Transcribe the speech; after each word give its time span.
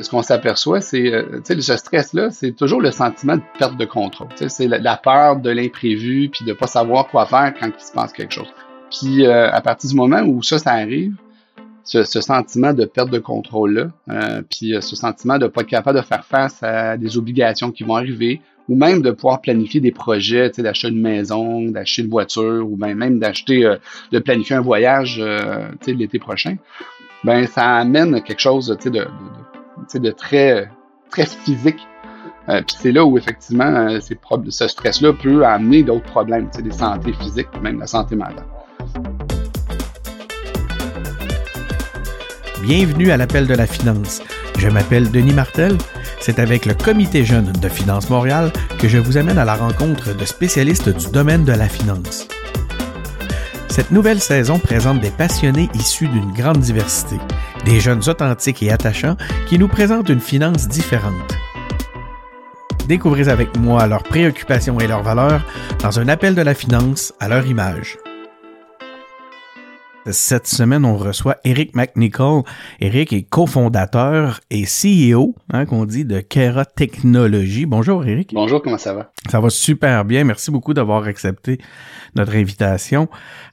ce 0.00 0.08
qu'on 0.08 0.22
s'aperçoit, 0.22 0.80
c'est, 0.80 1.12
euh, 1.12 1.40
tu 1.44 1.54
sais, 1.54 1.60
ce 1.60 1.76
stress-là, 1.76 2.30
c'est 2.30 2.52
toujours 2.52 2.80
le 2.80 2.90
sentiment 2.90 3.36
de 3.36 3.42
perte 3.58 3.76
de 3.76 3.84
contrôle. 3.84 4.28
C'est 4.36 4.66
la, 4.66 4.96
peur 4.96 5.36
de 5.36 5.50
l'imprévu, 5.50 6.28
puis 6.30 6.44
de 6.44 6.52
pas 6.52 6.66
savoir 6.66 7.08
quoi 7.08 7.26
faire 7.26 7.52
quand 7.58 7.66
il 7.66 7.84
se 7.84 7.92
passe 7.92 8.12
quelque 8.12 8.32
chose. 8.32 8.48
Puis 8.90 9.26
euh, 9.26 9.50
à 9.50 9.60
partir 9.60 9.90
du 9.90 9.96
moment 9.96 10.20
où 10.22 10.42
ça, 10.42 10.58
ça 10.58 10.72
arrive, 10.72 11.14
ce, 11.84 12.04
sentiment 12.04 12.72
de 12.72 12.84
perte 12.84 13.10
de 13.10 13.18
contrôle-là, 13.18 13.88
euh, 14.08 14.42
puis 14.48 14.74
ce 14.80 14.96
sentiment 14.96 15.38
de 15.38 15.46
pas 15.46 15.62
être 15.62 15.68
capable 15.68 15.98
de 15.98 16.04
faire 16.04 16.24
face 16.24 16.62
à 16.62 16.96
des 16.96 17.16
obligations 17.18 17.70
qui 17.70 17.82
vont 17.82 17.96
arriver, 17.96 18.40
ou 18.68 18.76
même 18.76 19.02
de 19.02 19.10
pouvoir 19.10 19.40
planifier 19.40 19.80
des 19.80 19.90
projets, 19.90 20.48
tu 20.50 20.56
sais, 20.56 20.62
d'acheter 20.62 20.88
une 20.88 21.00
maison, 21.00 21.62
d'acheter 21.62 22.02
une 22.02 22.10
voiture, 22.10 22.64
ou 22.70 22.76
même, 22.76 22.96
même 22.96 23.18
d'acheter, 23.18 23.68
de 24.12 24.18
planifier 24.20 24.54
un 24.54 24.60
voyage, 24.60 25.16
tu 25.16 25.84
sais, 25.84 25.92
l'été 25.92 26.20
prochain, 26.20 26.56
ben 27.24 27.46
ça 27.46 27.76
amène 27.76 28.22
quelque 28.22 28.40
chose, 28.40 28.74
tu 28.78 28.84
sais, 28.84 28.90
de, 28.90 29.00
de 29.00 29.41
de 29.94 30.10
très, 30.10 30.70
très 31.10 31.26
physique. 31.26 31.86
Euh, 32.48 32.60
puis 32.66 32.76
c'est 32.78 32.92
là 32.92 33.04
où 33.04 33.16
effectivement 33.18 33.64
euh, 33.64 34.00
ce 34.00 34.68
stress-là 34.68 35.12
peut 35.12 35.44
amener 35.44 35.82
d'autres 35.82 36.10
problèmes, 36.10 36.48
des 36.58 36.72
santé 36.72 37.12
physiques, 37.12 37.48
même 37.62 37.78
la 37.78 37.86
santé 37.86 38.16
mentale. 38.16 38.44
Bienvenue 42.62 43.10
à 43.10 43.16
l'appel 43.16 43.46
de 43.46 43.54
la 43.54 43.66
finance. 43.66 44.22
Je 44.58 44.68
m'appelle 44.68 45.10
Denis 45.10 45.34
Martel. 45.34 45.76
C'est 46.20 46.38
avec 46.38 46.66
le 46.66 46.74
Comité 46.74 47.24
jeune 47.24 47.50
de 47.52 47.68
Finance 47.68 48.08
Montréal 48.08 48.52
que 48.78 48.88
je 48.88 48.98
vous 48.98 49.16
amène 49.16 49.38
à 49.38 49.44
la 49.44 49.56
rencontre 49.56 50.16
de 50.16 50.24
spécialistes 50.24 50.88
du 50.88 51.10
domaine 51.10 51.44
de 51.44 51.52
la 51.52 51.68
finance. 51.68 52.28
Cette 53.68 53.90
nouvelle 53.90 54.20
saison 54.20 54.58
présente 54.58 55.00
des 55.00 55.10
passionnés 55.10 55.68
issus 55.74 56.06
d'une 56.06 56.32
grande 56.32 56.58
diversité, 56.58 57.16
des 57.64 57.80
jeunes 57.80 58.02
authentiques 58.08 58.62
et 58.62 58.70
attachants 58.70 59.16
qui 59.48 59.58
nous 59.58 59.68
présentent 59.68 60.08
une 60.08 60.20
finance 60.20 60.68
différente. 60.68 61.36
Découvrez 62.88 63.28
avec 63.28 63.56
moi 63.56 63.86
leurs 63.86 64.02
préoccupations 64.02 64.80
et 64.80 64.86
leurs 64.86 65.02
valeurs 65.02 65.46
dans 65.80 66.00
un 66.00 66.08
appel 66.08 66.34
de 66.34 66.42
la 66.42 66.54
finance 66.54 67.14
à 67.20 67.28
leur 67.28 67.46
image. 67.46 67.98
Cette 70.10 70.48
semaine, 70.48 70.84
on 70.84 70.96
reçoit 70.96 71.36
Eric 71.44 71.76
McNichol. 71.76 72.42
Eric 72.80 73.12
est 73.12 73.22
cofondateur 73.22 74.40
et 74.50 74.64
CEO, 74.64 75.36
hein, 75.52 75.64
qu'on 75.64 75.84
dit, 75.84 76.04
de 76.04 76.18
Kera 76.18 76.64
Technologies. 76.64 77.66
Bonjour, 77.66 78.04
Eric. 78.04 78.32
Bonjour, 78.34 78.60
comment 78.60 78.78
ça 78.78 78.94
va? 78.94 79.12
Ça 79.30 79.38
va 79.38 79.48
super 79.48 80.04
bien. 80.04 80.24
Merci 80.24 80.50
beaucoup 80.50 80.74
d'avoir 80.74 81.04
accepté 81.04 81.58
notre 82.14 82.34
invitation. 82.36 83.08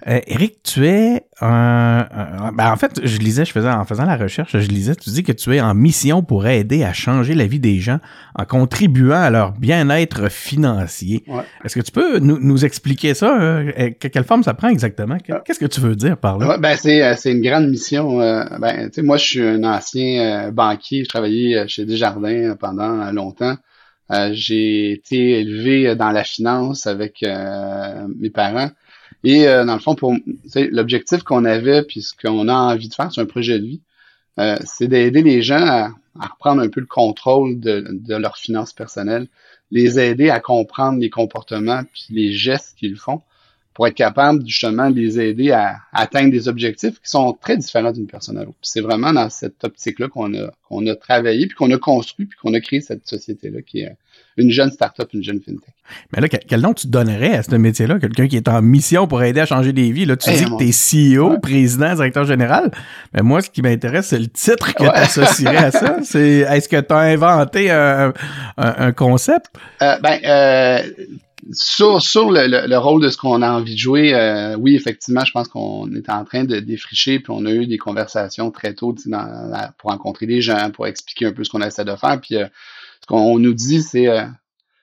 Euh, 0.08 0.20
Eric, 0.28 0.64
tu 0.64 0.86
es 0.88 1.24
un, 1.42 2.52
ben 2.54 2.72
en 2.72 2.76
fait, 2.76 3.00
je 3.04 3.18
lisais, 3.20 3.46
je 3.46 3.52
faisais 3.52 3.70
en 3.70 3.86
faisant 3.86 4.06
la 4.06 4.18
recherche, 4.18 4.58
je 4.58 4.68
lisais, 4.68 4.96
tu 4.96 5.10
dis 5.10 5.24
que 5.24 5.32
tu 5.32 5.56
es 5.56 5.62
en 5.62 5.74
mission 5.74 6.22
pour 6.22 6.48
aider 6.48 6.84
à 6.84 6.92
changer 6.92 7.34
la 7.34 7.46
vie 7.46 7.60
des 7.60 7.80
gens 7.80 8.00
en 8.36 8.46
contribuant 8.46 9.22
à 9.22 9.30
leur 9.30 9.54
bien-être 9.54 10.30
financier. 10.30 11.24
Est-ce 11.64 11.76
que 11.76 11.82
tu 11.82 11.92
peux 11.92 12.20
nous, 12.20 12.40
nous 12.40 12.66
expliquer 12.66 13.14
ça? 13.14 13.40
Euh, 13.40 13.92
Quelle 14.00 14.26
forme 14.26 14.44
ça 14.44 14.54
prend 14.54 14.70
exactement? 14.70 15.18
Ah. 15.32 15.42
Qu'est-ce 15.46 15.60
que 15.60 15.66
tu 15.66 15.80
veux 15.80 15.96
dire 15.96 16.18
par 16.18 16.38
là? 16.38 16.58
Ben 16.58 16.76
c'est 16.76 17.04
euh, 17.04 17.16
c'est 17.18 17.32
une 17.32 17.42
grande 17.42 17.70
mission. 17.70 18.22
Euh, 18.22 18.44
ben 18.60 18.88
tu 18.90 18.96
sais, 18.96 19.02
moi 19.02 19.18
je 19.18 19.26
suis 19.26 19.42
un 19.42 19.64
ancien 19.64 20.52
banquier, 20.52 21.04
je 21.04 21.10
travaillais 21.10 21.68
chez 21.68 21.86
Desjardins 21.86 22.56
pendant 22.60 23.12
longtemps. 23.12 23.56
J'ai 24.32 24.92
été 24.92 25.40
élevé 25.40 25.96
dans 25.96 26.12
la 26.12 26.24
finance 26.24 26.88
avec 26.88 27.24
mes 27.24 28.30
parents. 28.30 28.72
Et 29.24 29.48
euh, 29.48 29.66
dans 29.66 29.74
le 29.74 29.80
fond, 29.80 29.96
pour 29.96 30.16
l'objectif 30.56 31.24
qu'on 31.24 31.46
avait, 31.46 31.84
puis 31.84 32.02
ce 32.02 32.14
qu'on 32.16 32.48
a 32.48 32.54
envie 32.54 32.90
de 32.90 32.94
faire, 32.94 33.12
c'est 33.12 33.22
un 33.22 33.26
projet 33.26 33.60
de 33.60 33.66
vie, 33.66 33.82
euh, 34.40 34.58
c'est 34.64 34.88
d'aider 34.88 35.22
les 35.22 35.42
gens 35.42 35.66
à, 35.66 35.92
reprendre 36.20 36.62
un 36.62 36.70
peu 36.70 36.82
le 36.82 36.86
contrôle 36.86 37.60
de, 37.60 37.86
de 37.90 38.16
leurs 38.16 38.38
finances 38.38 38.74
personnelles, 38.74 39.28
les 39.72 40.00
aider 40.00 40.30
à 40.30 40.40
comprendre 40.40 41.00
les 41.00 41.10
comportements 41.10 41.84
puis 41.94 42.08
les 42.10 42.34
gestes 42.34 42.78
qu'ils 42.78 42.98
font 42.98 43.22
pour 43.74 43.88
être 43.88 43.96
capable 43.96 44.46
justement 44.46 44.90
de 44.90 44.96
les 44.96 45.20
aider 45.20 45.52
à, 45.52 45.78
atteindre 45.94 46.32
des 46.32 46.48
objectifs 46.48 47.00
qui 47.00 47.10
sont 47.10 47.34
très 47.34 47.58
différents 47.58 47.92
d'une 47.92 48.08
personne 48.08 48.38
à 48.38 48.44
l'autre. 48.44 48.58
C'est 48.62 48.82
vraiment 48.82 49.14
dans 49.14 49.30
cette 49.30 49.64
optique-là 49.64 50.08
qu'on 50.08 50.34
a, 50.34 50.52
qu'on 50.68 50.86
a 50.88 50.96
travaillé, 50.96 51.48
puis 51.48 51.56
qu'on 51.56 51.72
a 51.72 51.78
construit, 51.78 52.26
puis 52.26 52.38
qu'on 52.42 52.54
a 52.54 52.60
créé 52.60 52.82
cette 52.82 53.08
société-là 53.08 53.62
qui 53.62 53.82
est 53.82 53.96
une 54.38 54.52
jeune 54.52 54.72
start-up, 54.72 55.10
une 55.14 55.24
jeune 55.24 55.42
fintech. 55.42 55.74
Mais 56.14 56.22
là, 56.22 56.28
quel 56.28 56.62
nom 56.62 56.74
tu 56.74 56.88
donnerais 56.88 57.36
à 57.36 57.44
ce 57.44 57.56
métier-là? 57.56 58.00
Quelqu'un 58.00 58.28
qui 58.28 58.38
est 58.38 58.48
en 58.48 58.62
mission 58.62 59.08
pour 59.08 59.22
aider 59.24 59.42
à 59.42 59.46
changer 59.46 59.74
des 59.74 59.92
vies. 59.92 60.06
Là, 60.06 60.16
tu 60.18 60.30
dis 60.32 60.46
que 60.46 60.58
tu 60.58 60.70
es 60.70 61.18
CEO, 61.18 61.40
président, 61.40 61.94
directeur 61.94 62.26
général. 62.26 62.72
Mais 63.14 63.22
moi, 63.22 63.42
ce 63.42 63.50
qui 63.50 63.62
m'intéresse, 63.62 64.08
c'est 64.08 64.20
le 64.20 64.28
titre 64.28 64.74
que 64.74 64.84
tu 64.84 64.90
associerais 64.90 65.58
à 65.58 65.72
ça. 65.72 65.98
C'est 66.04 66.40
est-ce 66.40 66.70
que 66.70 66.80
tu 66.80 66.94
as 66.94 66.98
inventé 66.98 67.72
un, 67.72 68.14
concept? 68.96 69.48
Euh, 69.82 69.98
ben, 70.02 70.20
euh, 70.24 70.84
sur, 71.52 72.02
sur 72.02 72.32
le, 72.32 72.78
rôle 72.78 73.02
de 73.02 73.10
ce 73.10 73.18
qu'on 73.18 73.42
a 73.42 73.52
envie 73.52 73.74
de 73.74 73.80
jouer, 73.80 74.14
euh, 74.14 74.56
oui, 74.56 74.76
effectivement, 74.76 75.26
je 75.26 75.32
pense 75.32 75.48
qu'on 75.48 75.92
est 75.94 76.10
en 76.10 76.24
train 76.24 76.44
de 76.44 76.60
défricher, 76.60 77.20
puis 77.20 77.32
on 77.36 77.46
a 77.46 77.52
eu 77.52 77.66
des 77.66 77.78
conversations 77.78 78.52
très 78.52 78.74
tôt 78.74 78.96
pour 79.78 79.92
rencontrer 79.92 80.26
des 80.26 80.42
gens, 80.42 80.70
pour 80.72 80.88
expliquer 80.88 81.28
un 81.28 81.32
peu 81.32 81.44
ce 81.44 81.50
qu'on 81.50 81.62
essaie 81.62 81.86
de 81.86 81.96
faire. 81.96 82.20
Puis 82.22 82.36
euh, 82.36 82.46
ce 83.02 83.08
qu'on 83.08 83.40
nous 83.40 83.54
dit, 83.54 83.82
c'est 83.82 84.08
euh, 84.08 84.26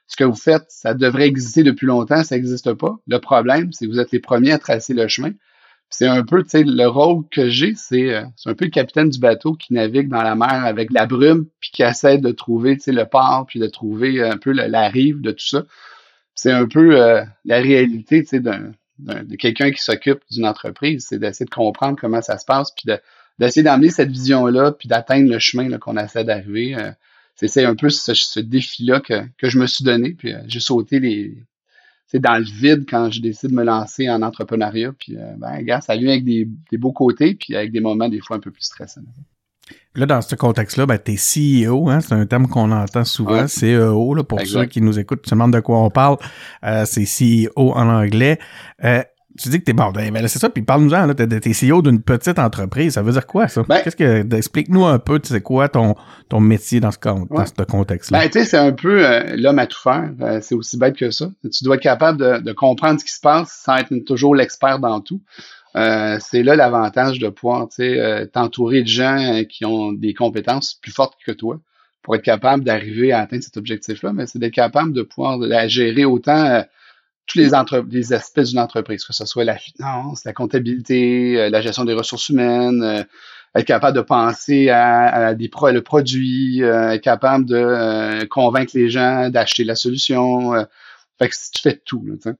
ce 0.08 0.16
que 0.16 0.24
vous 0.24 0.36
faites, 0.36 0.66
ça 0.68 0.94
devrait 0.94 1.26
exister 1.26 1.62
depuis 1.62 1.86
longtemps, 1.86 2.24
ça 2.24 2.36
n'existe 2.36 2.72
pas. 2.74 2.96
Le 3.06 3.18
problème, 3.18 3.72
c'est 3.72 3.86
que 3.86 3.90
vous 3.90 4.00
êtes 4.00 4.12
les 4.12 4.20
premiers 4.20 4.52
à 4.52 4.58
tracer 4.58 4.94
le 4.94 5.06
chemin. 5.08 5.32
C'est 5.88 6.08
un 6.08 6.24
peu, 6.24 6.42
tu 6.42 6.50
sais, 6.50 6.64
le 6.64 6.86
rôle 6.88 7.22
que 7.30 7.48
j'ai, 7.48 7.74
c'est 7.76 8.16
un 8.16 8.54
peu 8.54 8.64
le 8.64 8.70
capitaine 8.72 9.08
du 9.08 9.20
bateau 9.20 9.52
qui 9.54 9.72
navigue 9.72 10.08
dans 10.08 10.22
la 10.22 10.34
mer 10.34 10.64
avec 10.64 10.90
la 10.90 11.06
brume, 11.06 11.46
puis 11.60 11.70
qui 11.72 11.84
essaie 11.84 12.18
de 12.18 12.32
trouver, 12.32 12.76
tu 12.76 12.84
sais, 12.84 12.92
le 12.92 13.06
port, 13.06 13.46
puis 13.46 13.60
de 13.60 13.68
trouver 13.68 14.20
un 14.20 14.36
peu 14.36 14.50
la 14.50 14.88
rive 14.88 15.20
de 15.20 15.30
tout 15.30 15.46
ça 15.46 15.62
c'est 16.36 16.52
un 16.52 16.68
peu 16.68 17.00
euh, 17.00 17.24
la 17.44 17.60
réalité 17.60 18.22
d'un, 18.22 18.72
de 18.98 19.36
quelqu'un 19.36 19.72
qui 19.72 19.82
s'occupe 19.82 20.20
d'une 20.30 20.46
entreprise, 20.46 21.06
c'est 21.08 21.18
d'essayer 21.18 21.46
de 21.46 21.50
comprendre 21.50 21.98
comment 21.98 22.22
ça 22.22 22.38
se 22.38 22.44
passe, 22.44 22.70
puis 22.70 22.84
d'essayer 23.38 23.64
d'amener 23.64 23.88
cette 23.88 24.10
vision-là, 24.10 24.72
puis 24.72 24.86
d'atteindre 24.86 25.32
le 25.32 25.38
chemin 25.38 25.76
qu'on 25.78 25.96
essaie 25.96 26.24
d'arriver. 26.24 26.76
Euh, 26.76 26.92
c'est 27.34 27.64
un 27.64 27.74
peu 27.74 27.90
ce, 27.90 28.40
défi-là 28.40 29.00
que, 29.00 29.24
que, 29.38 29.48
je 29.48 29.58
me 29.58 29.66
suis 29.66 29.84
donné, 29.84 30.12
puis 30.12 30.32
euh, 30.32 30.40
j'ai 30.46 30.60
sauté 30.60 31.00
les 31.00 31.42
c'est 32.08 32.20
dans 32.20 32.38
le 32.38 32.44
vide 32.44 32.84
quand 32.88 33.10
je 33.10 33.20
décide 33.20 33.50
de 33.50 33.56
me 33.56 33.64
lancer 33.64 34.08
en 34.08 34.22
entrepreneuriat. 34.22 34.92
Puis, 34.92 35.16
ben, 35.38 35.60
gars, 35.62 35.80
ça 35.80 35.96
vient 35.96 36.10
avec 36.10 36.24
des, 36.24 36.48
des, 36.70 36.78
beaux 36.78 36.92
côtés, 36.92 37.34
puis 37.34 37.56
avec 37.56 37.72
des 37.72 37.80
moments 37.80 38.08
des 38.08 38.20
fois 38.20 38.36
un 38.36 38.40
peu 38.40 38.52
plus 38.52 38.62
stressants. 38.62 39.00
Là, 39.96 40.04
dans 40.04 40.20
ce 40.20 40.34
contexte-là, 40.34 40.84
ben, 40.84 40.98
t'es 40.98 41.14
CEO, 41.16 41.88
hein, 41.88 42.00
c'est 42.00 42.12
un 42.12 42.26
terme 42.26 42.48
qu'on 42.48 42.70
entend 42.70 43.04
souvent, 43.04 43.46
CEO, 43.46 44.14
là, 44.14 44.22
pour 44.22 44.40
ceux 44.42 44.66
qui 44.66 44.82
nous 44.82 44.98
écoutent, 44.98 45.22
tu 45.22 45.30
demandes 45.30 45.52
de 45.52 45.60
quoi 45.60 45.78
on 45.78 45.90
parle, 45.90 46.18
euh, 46.64 46.84
c'est 46.84 47.04
CEO 47.04 47.72
en 47.72 47.88
anglais. 47.88 48.38
Euh, 48.84 49.02
tu 49.38 49.50
dis 49.50 49.58
que 49.58 49.64
t'es 49.64 49.72
bon, 49.74 49.90
ben, 49.92 50.10
ben 50.12 50.26
c'est 50.28 50.38
ça, 50.38 50.48
puis 50.48 50.62
parle-nous-en, 50.62 51.06
là, 51.06 51.14
t'es, 51.14 51.50
CEO 51.52 51.82
d'une 51.82 52.02
petite 52.02 52.38
entreprise, 52.38 52.94
ça 52.94 53.02
veut 53.02 53.12
dire 53.12 53.26
quoi, 53.26 53.48
ça? 53.48 53.62
Ben 53.68 53.80
Qu'est-ce 53.82 53.96
que, 53.96 54.34
explique-nous 54.34 54.84
un 54.84 54.98
peu, 54.98 55.18
tu 55.18 55.28
sais 55.28 55.40
quoi, 55.40 55.68
ton, 55.68 55.94
ton 56.28 56.40
métier 56.40 56.80
dans 56.80 56.90
ce, 56.90 56.98
dans 57.02 57.46
ce 57.46 57.62
contexte-là? 57.64 58.18
Ben, 58.18 58.30
tu 58.30 58.38
sais, 58.38 58.44
c'est 58.44 58.58
un 58.58 58.72
peu 58.72 59.06
euh, 59.06 59.34
l'homme 59.36 59.58
à 59.58 59.66
tout 59.66 59.80
faire, 59.80 60.10
c'est 60.42 60.54
aussi 60.54 60.78
bête 60.78 60.96
que 60.96 61.10
ça. 61.10 61.30
Tu 61.42 61.64
dois 61.64 61.76
être 61.76 61.82
capable 61.82 62.18
de, 62.18 62.38
de 62.40 62.52
comprendre 62.52 63.00
ce 63.00 63.04
qui 63.04 63.12
se 63.12 63.20
passe 63.20 63.62
sans 63.64 63.76
être 63.76 63.94
toujours 64.06 64.34
l'expert 64.34 64.78
dans 64.78 65.00
tout. 65.00 65.20
Euh, 65.76 66.16
c'est 66.20 66.42
là 66.42 66.56
l'avantage 66.56 67.18
de 67.18 67.28
pouvoir 67.28 67.68
euh, 67.80 68.24
t'entourer 68.26 68.82
de 68.82 68.88
gens 68.88 69.18
euh, 69.18 69.44
qui 69.44 69.66
ont 69.66 69.92
des 69.92 70.14
compétences 70.14 70.74
plus 70.74 70.92
fortes 70.92 71.18
que 71.24 71.32
toi 71.32 71.60
pour 72.02 72.14
être 72.14 72.22
capable 72.22 72.64
d'arriver 72.64 73.12
à 73.12 73.20
atteindre 73.20 73.42
cet 73.42 73.56
objectif-là, 73.56 74.12
mais 74.12 74.26
c'est 74.26 74.38
d'être 74.38 74.54
capable 74.54 74.92
de 74.92 75.02
pouvoir 75.02 75.38
la 75.38 75.68
gérer 75.68 76.04
autant 76.04 76.64
tous 77.26 77.38
les, 77.38 77.50
les 77.90 78.12
aspects 78.12 78.40
d'une 78.40 78.60
entreprise, 78.60 79.04
que 79.04 79.12
ce 79.12 79.26
soit 79.26 79.44
la 79.44 79.58
finance, 79.58 80.24
la 80.24 80.32
comptabilité, 80.32 81.50
la 81.50 81.60
gestion 81.60 81.84
des 81.84 81.94
ressources 81.94 82.28
humaines, 82.28 83.04
être 83.56 83.66
capable 83.66 83.96
de 83.96 84.02
penser 84.02 84.70
à, 84.70 85.34
des 85.34 85.48
pro 85.48 85.72
le 85.72 85.82
produit, 85.82 86.60
être 86.60 87.02
capable 87.02 87.44
de 87.44 88.24
convaincre 88.26 88.70
les 88.76 88.88
gens 88.88 89.28
d'acheter 89.28 89.64
la 89.64 89.74
solution. 89.74 90.52
fait 91.18 91.28
que 91.28 91.34
tu 91.54 91.62
fais 91.62 91.82
tout, 91.84 92.06
là, 92.06 92.32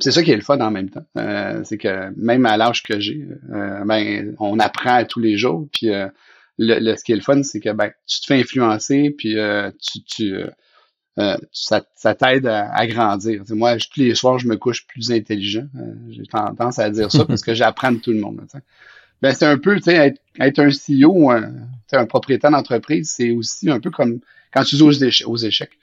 c'est 0.00 0.10
ça 0.10 0.22
qui 0.22 0.30
est 0.30 0.36
le 0.36 0.42
fun 0.42 0.60
en 0.60 0.70
même 0.70 0.90
temps. 0.90 1.06
Euh, 1.16 1.62
c'est 1.64 1.78
que 1.78 2.10
même 2.16 2.46
à 2.46 2.56
l'âge 2.56 2.82
que 2.82 3.00
j'ai, 3.00 3.26
euh, 3.52 3.84
ben, 3.84 4.34
on 4.38 4.58
apprend 4.58 5.04
tous 5.04 5.20
les 5.20 5.36
jours. 5.38 5.66
Puis 5.72 5.90
euh, 5.90 6.08
le, 6.58 6.94
ce 6.96 7.04
qui 7.04 7.12
est 7.12 7.16
le 7.16 7.22
fun, 7.22 7.42
c'est 7.42 7.60
que 7.60 7.70
ben, 7.70 7.90
tu 8.06 8.20
te 8.20 8.26
fais 8.26 8.38
influencer, 8.40 9.14
puis 9.16 9.36
tu, 9.80 10.02
tu 10.04 10.34
ça, 11.50 11.82
ça 11.96 12.14
t'aide 12.14 12.46
à, 12.46 12.86
grandir. 12.86 13.42
moi, 13.50 13.76
tous 13.76 13.98
les 13.98 14.14
soirs, 14.14 14.38
je 14.38 14.46
me 14.46 14.56
couche 14.56 14.86
plus 14.86 15.10
intelligent. 15.10 15.66
j'ai 16.10 16.22
tendance 16.26 16.78
à 16.78 16.90
dire 16.90 17.10
ça 17.10 17.24
parce 17.24 17.42
que 17.42 17.54
j'apprends 17.54 17.90
de 17.90 17.98
tout 17.98 18.12
le 18.12 18.20
monde. 18.20 18.40
Ben, 19.20 19.34
c'est 19.34 19.46
un 19.46 19.58
peu, 19.58 19.76
tu 19.76 19.82
sais, 19.82 19.94
être, 19.94 20.20
être, 20.38 20.60
un 20.60 20.68
CEO, 20.68 21.30
un, 21.30 21.54
un 21.90 22.06
propriétaire 22.06 22.52
d'entreprise, 22.52 23.10
c'est 23.10 23.32
aussi 23.32 23.68
un 23.68 23.80
peu 23.80 23.90
comme 23.90 24.20
quand 24.52 24.62
tu 24.62 24.76
joues 24.76 24.90
aux 25.26 25.36
échecs. 25.36 25.76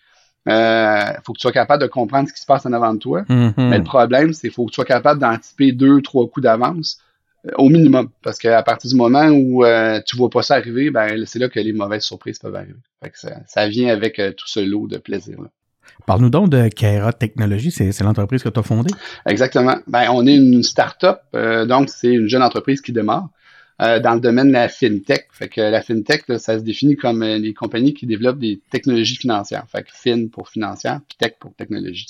Il 0.47 0.51
euh, 0.51 1.13
faut 1.23 1.33
que 1.33 1.39
tu 1.39 1.41
sois 1.41 1.51
capable 1.51 1.81
de 1.81 1.87
comprendre 1.87 2.27
ce 2.27 2.33
qui 2.33 2.41
se 2.41 2.45
passe 2.45 2.65
en 2.65 2.73
avant 2.73 2.93
de 2.93 2.99
toi. 2.99 3.21
Mm-hmm. 3.23 3.53
Mais 3.57 3.77
le 3.79 3.83
problème, 3.83 4.33
c'est 4.33 4.47
qu'il 4.47 4.51
faut 4.51 4.65
que 4.65 4.71
tu 4.71 4.75
sois 4.75 4.85
capable 4.85 5.19
d'anticiper 5.19 5.71
deux, 5.71 6.01
trois 6.01 6.27
coups 6.27 6.43
d'avance 6.43 6.99
au 7.57 7.69
minimum. 7.69 8.09
Parce 8.23 8.37
qu'à 8.37 8.61
partir 8.63 8.89
du 8.89 8.95
moment 8.95 9.27
où 9.27 9.63
euh, 9.63 9.99
tu 10.05 10.17
vois 10.17 10.29
pas 10.29 10.41
ça 10.41 10.55
arriver, 10.55 10.89
ben 10.91 11.25
c'est 11.25 11.39
là 11.39 11.49
que 11.49 11.59
les 11.59 11.73
mauvaises 11.73 12.03
surprises 12.03 12.39
peuvent 12.39 12.55
arriver. 12.55 12.79
Fait 13.03 13.09
que 13.09 13.19
ça, 13.19 13.37
ça 13.47 13.67
vient 13.67 13.89
avec 13.89 14.19
euh, 14.19 14.31
tout 14.31 14.47
ce 14.47 14.59
lot 14.59 14.87
de 14.87 14.97
plaisir. 14.97 15.41
là. 15.41 15.49
Parle-nous 16.05 16.29
donc 16.29 16.49
de 16.49 16.67
Kaira 16.67 17.13
Technologies, 17.13 17.71
c'est, 17.71 17.91
c'est 17.91 18.03
l'entreprise 18.03 18.43
que 18.43 18.49
tu 18.49 18.59
as 18.59 18.63
fondée. 18.63 18.93
Exactement. 19.25 19.77
Ben, 19.87 20.09
on 20.11 20.25
est 20.27 20.35
une 20.35 20.63
start-up, 20.63 21.19
euh, 21.35 21.65
donc 21.65 21.89
c'est 21.89 22.13
une 22.13 22.27
jeune 22.27 22.43
entreprise 22.43 22.81
qui 22.81 22.91
démarre. 22.91 23.29
Euh, 23.81 23.99
dans 23.99 24.13
le 24.13 24.21
domaine 24.21 24.47
de 24.47 24.53
la 24.53 24.69
fintech. 24.69 25.27
Fait 25.33 25.49
que 25.49 25.59
la 25.59 25.81
fintech, 25.81 26.29
là, 26.29 26.39
ça 26.39 26.57
se 26.57 26.63
définit 26.63 26.95
comme 26.95 27.21
euh, 27.23 27.37
les 27.37 27.53
compagnies 27.53 27.93
qui 27.93 28.05
développent 28.05 28.39
des 28.39 28.61
technologies 28.69 29.17
financières. 29.17 29.65
Fait 29.69 29.83
que 29.83 29.89
fin 29.91 30.27
pour 30.27 30.47
financière, 30.47 31.01
puis 31.09 31.17
tech 31.17 31.33
pour 31.41 31.53
technologie. 31.55 32.07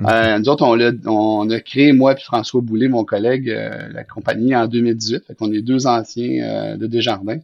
Euh, 0.00 0.38
nous 0.40 0.48
autres, 0.48 0.64
on 0.66 0.80
a, 0.80 0.90
on 1.06 1.48
a 1.48 1.60
créé, 1.60 1.92
moi 1.92 2.16
puis 2.16 2.24
François 2.24 2.60
Boulet, 2.60 2.88
mon 2.88 3.04
collègue, 3.04 3.46
la 3.92 4.02
compagnie 4.02 4.56
en 4.56 4.66
2018. 4.66 5.26
Fait 5.28 5.34
qu'on 5.36 5.52
est 5.52 5.62
deux 5.62 5.86
anciens 5.86 6.76
de 6.76 6.86
Desjardins. 6.88 7.38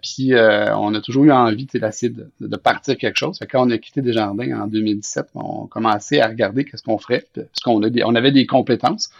puis 0.00 0.34
on 0.34 0.94
a 0.94 1.00
toujours 1.00 1.24
eu 1.24 1.32
envie 1.32 1.66
d'essayer 1.66 2.12
de, 2.12 2.30
de, 2.40 2.56
partir 2.56 2.96
quelque 2.96 3.18
chose. 3.18 3.38
Fait 3.38 3.46
que 3.46 3.52
quand 3.52 3.66
on 3.66 3.70
a 3.70 3.78
quitté 3.78 4.02
Desjardins 4.02 4.60
en 4.60 4.68
2017, 4.68 5.30
on 5.34 5.64
a 5.64 5.68
commencé 5.68 6.20
à 6.20 6.28
regarder 6.28 6.64
qu'est-ce 6.64 6.84
qu'on 6.84 6.98
ferait. 6.98 7.24
Parce 7.34 7.60
qu'on 7.64 7.82
a 7.82 7.90
des, 7.90 8.04
on 8.04 8.14
avait 8.14 8.30
des 8.30 8.46
compétences, 8.46 9.10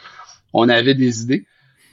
on 0.52 0.68
avait 0.68 0.94
des 0.94 1.22
idées. 1.22 1.44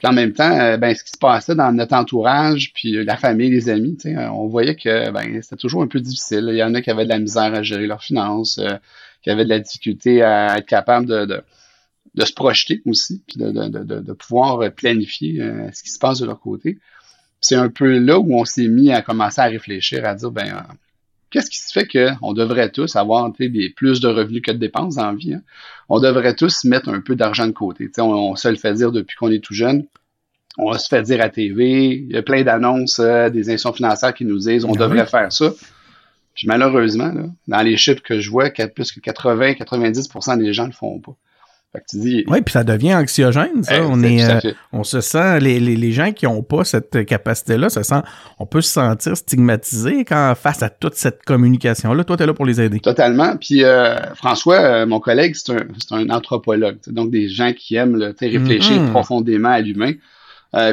En 0.03 0.13
même 0.13 0.33
temps, 0.33 0.51
euh, 0.59 0.77
ben, 0.77 0.95
ce 0.95 1.03
qui 1.03 1.11
se 1.11 1.17
passait 1.17 1.53
dans 1.53 1.71
notre 1.71 1.93
entourage, 1.93 2.73
puis 2.73 2.97
euh, 2.97 3.03
la 3.03 3.17
famille, 3.17 3.51
les 3.51 3.69
amis, 3.69 3.97
euh, 4.05 4.27
on 4.29 4.47
voyait 4.47 4.75
que 4.75 5.11
ben, 5.11 5.41
c'était 5.41 5.57
toujours 5.57 5.83
un 5.83 5.87
peu 5.87 5.99
difficile. 5.99 6.47
Il 6.49 6.57
y 6.57 6.63
en 6.63 6.73
a 6.73 6.81
qui 6.81 6.89
avaient 6.89 7.03
de 7.03 7.09
la 7.09 7.19
misère 7.19 7.53
à 7.53 7.61
gérer 7.61 7.85
leurs 7.85 8.03
finances, 8.03 8.59
qui 9.21 9.29
avaient 9.29 9.43
de 9.43 9.49
la 9.49 9.59
difficulté 9.59 10.23
à 10.23 10.57
être 10.57 10.65
capable 10.65 11.05
de, 11.05 11.25
de, 11.25 11.43
de 12.15 12.25
se 12.25 12.33
projeter 12.33 12.81
aussi, 12.85 13.21
puis 13.27 13.37
de, 13.37 13.51
de, 13.51 13.99
de 14.01 14.13
pouvoir 14.13 14.71
planifier 14.71 15.39
ce 15.71 15.83
qui 15.83 15.89
se 15.89 15.99
passe 15.99 16.19
de 16.19 16.25
leur 16.25 16.39
côté. 16.39 16.79
C'est 17.39 17.55
un 17.55 17.69
peu 17.69 17.99
là 17.99 18.19
où 18.19 18.33
on 18.35 18.45
s'est 18.45 18.67
mis 18.67 18.91
à 18.91 19.01
commencer 19.01 19.41
à 19.41 19.45
réfléchir, 19.45 20.05
à 20.05 20.15
dire, 20.15 20.31
ben, 20.31 20.65
qu'est-ce 21.31 21.49
qui 21.49 21.59
se 21.59 21.71
fait 21.71 21.87
qu'on 21.87 22.33
devrait 22.33 22.69
tous 22.69 22.95
avoir 22.95 23.31
des, 23.39 23.69
plus 23.69 23.99
de 23.99 24.07
revenus 24.07 24.41
que 24.41 24.51
de 24.51 24.57
dépenses 24.57 24.97
en 24.97 25.15
vie? 25.15 25.33
Hein? 25.33 25.41
On 25.89 25.99
devrait 25.99 26.35
tous 26.35 26.65
mettre 26.65 26.89
un 26.89 27.01
peu 27.01 27.15
d'argent 27.15 27.47
de 27.47 27.51
côté. 27.51 27.89
On, 27.97 28.03
on, 28.03 28.35
se 28.35 28.47
le 28.47 28.55
fait 28.55 28.73
dire 28.73 28.91
depuis 28.91 29.15
qu'on 29.15 29.31
est 29.31 29.43
tout 29.43 29.53
jeune. 29.53 29.87
On 30.57 30.73
se 30.73 30.87
fait 30.87 31.01
dire 31.01 31.21
à 31.21 31.29
TV. 31.29 31.95
Il 31.95 32.11
y 32.11 32.17
a 32.17 32.21
plein 32.21 32.43
d'annonces 32.43 32.99
euh, 32.99 33.29
des 33.29 33.49
institutions 33.49 33.73
financières 33.73 34.13
qui 34.13 34.25
nous 34.25 34.37
disent 34.37 34.65
on 34.65 34.73
ah 34.73 34.79
devrait 34.79 35.07
faire 35.07 35.31
ça. 35.31 35.51
Puis 36.35 36.47
malheureusement, 36.47 37.11
là, 37.11 37.23
dans 37.47 37.61
les 37.61 37.77
chiffres 37.77 38.01
que 38.03 38.19
je 38.19 38.29
vois, 38.29 38.49
plus 38.49 38.91
que 38.91 38.99
80-90% 38.99 40.37
des 40.37 40.53
gens 40.53 40.63
ne 40.63 40.67
le 40.69 40.73
font 40.73 40.99
pas. 40.99 41.15
Oui, 42.27 42.41
puis 42.41 42.51
ça 42.51 42.65
devient 42.65 42.95
anxiogène, 42.95 43.63
ça. 43.63 43.85
on 43.87 44.03
est, 44.03 44.23
euh, 44.23 44.51
on 44.73 44.83
se 44.83 44.99
sent, 44.99 45.39
les, 45.39 45.59
les, 45.59 45.77
les 45.77 45.91
gens 45.93 46.11
qui 46.11 46.25
n'ont 46.25 46.43
pas 46.43 46.65
cette 46.65 47.05
capacité-là, 47.05 47.69
ça 47.69 47.83
sent, 47.83 48.01
on 48.39 48.45
peut 48.45 48.59
se 48.59 48.71
sentir 48.71 49.15
stigmatisé 49.15 50.03
quand 50.03 50.33
face 50.35 50.63
à 50.63 50.69
toute 50.69 50.95
cette 50.95 51.23
communication-là. 51.23 52.03
Toi, 52.03 52.17
tu 52.17 52.23
es 52.23 52.25
là 52.25 52.33
pour 52.33 52.45
les 52.45 52.59
aider. 52.59 52.81
Totalement. 52.81 53.37
Puis 53.37 53.63
euh, 53.63 53.95
François, 54.15 54.59
euh, 54.59 54.85
mon 54.85 54.99
collègue, 54.99 55.33
c'est 55.35 55.53
un, 55.53 55.65
un, 55.91 56.09
anthropologue, 56.09 56.77
donc 56.87 57.09
des 57.09 57.29
gens 57.29 57.53
qui 57.53 57.75
aiment 57.75 57.95
là, 57.95 58.11
réfléchir 58.19 58.81
mm-hmm. 58.81 58.91
profondément 58.91 59.49
à 59.49 59.61
l'humain. 59.61 59.93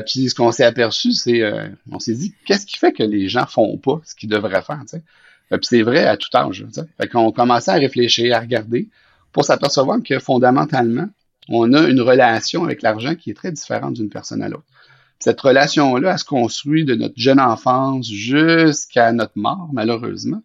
puis 0.05 0.29
ce 0.29 0.35
qu'on 0.35 0.51
s'est 0.51 0.65
aperçu, 0.65 1.13
c'est, 1.13 1.43
on 1.93 2.01
s'est 2.01 2.15
dit, 2.15 2.35
qu'est-ce 2.45 2.67
qui 2.67 2.77
fait 2.77 2.93
que 2.93 3.05
les 3.05 3.29
gens 3.29 3.47
font 3.47 3.77
pas 3.77 4.01
ce 4.05 4.17
qu'ils 4.17 4.31
devraient 4.31 4.63
faire, 4.63 4.81
tu 4.81 4.99
sais? 4.99 5.03
Puis 5.51 5.61
c'est 5.63 5.83
vrai 5.83 6.05
à 6.05 6.17
tout 6.17 6.29
âge. 6.37 6.67
sais. 6.73 6.83
Fait 7.01 7.07
qu'on 7.07 7.31
commençait 7.31 7.71
à 7.71 7.75
réfléchir, 7.75 8.37
à 8.37 8.41
regarder 8.41 8.89
pour 9.33 9.45
s'apercevoir 9.45 9.99
que 10.05 10.19
fondamentalement, 10.19 11.09
on 11.49 11.73
a 11.73 11.89
une 11.89 12.01
relation 12.01 12.65
avec 12.65 12.83
l'argent 12.83 13.15
qui 13.15 13.31
est 13.31 13.35
très 13.35 13.53
différente 13.53 13.95
d'une 13.95 14.11
personne 14.11 14.43
à 14.43 14.49
l'autre. 14.49 14.67
Cette 15.19 15.41
relation-là, 15.41 16.13
elle 16.13 16.19
se 16.19 16.25
construit 16.25 16.85
de 16.85 16.95
notre 16.95 17.15
jeune 17.17 17.41
enfance 17.41 18.09
jusqu'à 18.09 19.13
notre 19.13 19.37
mort, 19.37 19.69
malheureusement. 19.73 20.43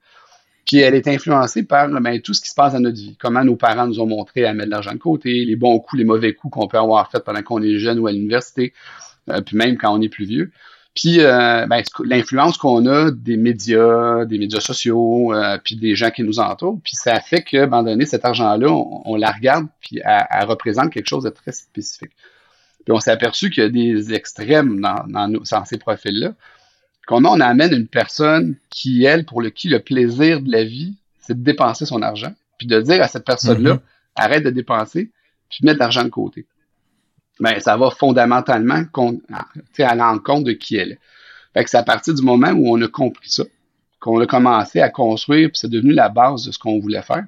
Puis 0.65 0.77
elle 0.77 0.95
est 0.95 1.07
influencée 1.07 1.63
par 1.63 1.89
ben, 1.89 2.21
tout 2.21 2.33
ce 2.33 2.41
qui 2.41 2.49
se 2.49 2.55
passe 2.55 2.73
dans 2.73 2.79
notre 2.79 2.97
vie. 2.97 3.15
Comment 3.19 3.43
nos 3.43 3.55
parents 3.55 3.85
nous 3.85 3.99
ont 3.99 4.07
montré 4.07 4.45
à 4.45 4.53
mettre 4.53 4.67
de 4.67 4.71
l'argent 4.71 4.93
de 4.93 4.97
côté, 4.97 5.45
les 5.45 5.55
bons 5.55 5.77
coups, 5.79 5.99
les 5.99 6.05
mauvais 6.05 6.33
coups 6.33 6.53
qu'on 6.53 6.67
peut 6.67 6.77
avoir 6.77 7.11
fait 7.11 7.23
pendant 7.23 7.43
qu'on 7.43 7.61
est 7.61 7.77
jeune 7.77 7.99
ou 7.99 8.07
à 8.07 8.11
l'université, 8.11 8.73
euh, 9.29 9.41
puis 9.41 9.57
même 9.57 9.77
quand 9.77 9.93
on 9.93 10.01
est 10.01 10.09
plus 10.09 10.25
vieux. 10.25 10.51
Puis 10.95 11.21
euh, 11.21 11.65
ben, 11.65 11.81
l'influence 12.03 12.57
qu'on 12.57 12.85
a 12.85 13.09
des 13.09 13.35
médias, 13.35 14.25
des 14.25 14.37
médias 14.37 14.59
sociaux, 14.59 15.33
euh, 15.33 15.57
puis 15.63 15.75
des 15.75 15.95
gens 15.95 16.11
qui 16.11 16.21
nous 16.21 16.39
entourent, 16.39 16.79
puis 16.83 16.95
ça 16.95 17.19
fait 17.19 17.41
que, 17.41 17.57
à 17.57 17.63
un 17.63 17.67
moment 17.67 17.83
donné, 17.83 18.05
cet 18.05 18.25
argent-là, 18.25 18.67
on, 18.69 19.15
la 19.15 19.31
regarde, 19.31 19.67
puis 19.81 20.01
elle, 20.03 20.45
représente 20.45 20.91
quelque 20.91 21.07
chose 21.07 21.23
de 21.23 21.29
très 21.29 21.51
spécifique. 21.51 22.11
Puis 22.85 22.91
on 22.91 22.99
s'est 22.99 23.11
aperçu 23.11 23.49
qu'il 23.49 23.63
y 23.63 23.65
a 23.65 23.69
des 23.69 24.13
extrêmes 24.13 24.81
dans, 24.81 25.03
dans, 25.07 25.27
dans 25.29 25.65
ces 25.65 25.77
profils-là. 25.77 26.33
Qu'on 27.07 27.25
on 27.25 27.39
amène 27.39 27.73
une 27.73 27.87
personne 27.87 28.55
qui, 28.69 29.03
elle, 29.03 29.25
pour 29.25 29.41
le 29.41 29.49
qui 29.49 29.69
le 29.69 29.79
plaisir 29.79 30.41
de 30.41 30.51
la 30.51 30.63
vie, 30.63 30.93
c'est 31.19 31.37
de 31.37 31.43
dépenser 31.43 31.85
son 31.85 32.01
argent, 32.01 32.33
puis 32.59 32.67
de 32.67 32.79
dire 32.81 33.01
à 33.01 33.07
cette 33.07 33.25
personne-là, 33.25 33.75
mm-hmm. 33.75 33.79
arrête 34.15 34.43
de 34.43 34.51
dépenser, 34.51 35.09
puis 35.49 35.59
mets 35.63 35.73
de 35.73 35.79
l'argent 35.79 36.03
de 36.03 36.09
côté 36.09 36.45
ben, 37.39 37.59
ça 37.59 37.77
va 37.77 37.89
fondamentalement 37.89 38.83
à 39.79 39.95
l'encontre 39.95 40.43
de 40.43 40.51
qui 40.53 40.75
elle 40.75 40.93
est. 40.93 41.63
Que 41.63 41.69
c'est 41.69 41.77
à 41.77 41.83
partir 41.83 42.13
du 42.13 42.21
moment 42.21 42.51
où 42.51 42.73
on 42.75 42.81
a 42.81 42.87
compris 42.87 43.29
ça, 43.29 43.43
qu'on 43.99 44.19
a 44.19 44.25
commencé 44.25 44.81
à 44.81 44.89
construire, 44.89 45.49
puis 45.49 45.59
c'est 45.59 45.69
devenu 45.69 45.93
la 45.93 46.09
base 46.09 46.45
de 46.45 46.51
ce 46.51 46.59
qu'on 46.59 46.79
voulait 46.79 47.01
faire. 47.01 47.25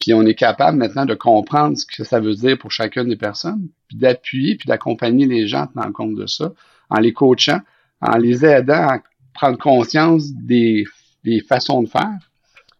Puis 0.00 0.12
on 0.12 0.22
est 0.22 0.34
capable 0.34 0.78
maintenant 0.78 1.06
de 1.06 1.14
comprendre 1.14 1.76
ce 1.78 1.86
que 1.86 2.04
ça 2.04 2.20
veut 2.20 2.34
dire 2.34 2.58
pour 2.58 2.70
chacune 2.70 3.08
des 3.08 3.16
personnes, 3.16 3.68
puis 3.88 3.96
d'appuyer, 3.96 4.56
puis 4.56 4.66
d'accompagner 4.66 5.26
les 5.26 5.46
gens 5.46 5.68
dans 5.74 5.86
le 5.86 5.92
compte 5.92 6.14
de 6.14 6.26
ça, 6.26 6.52
en 6.90 7.00
les 7.00 7.12
coachant, 7.12 7.60
en 8.00 8.16
les 8.16 8.44
aidant 8.44 8.88
à 8.88 8.98
prendre 9.32 9.58
conscience 9.58 10.32
des, 10.32 10.84
des 11.24 11.40
façons 11.40 11.82
de 11.82 11.88
faire, 11.88 12.18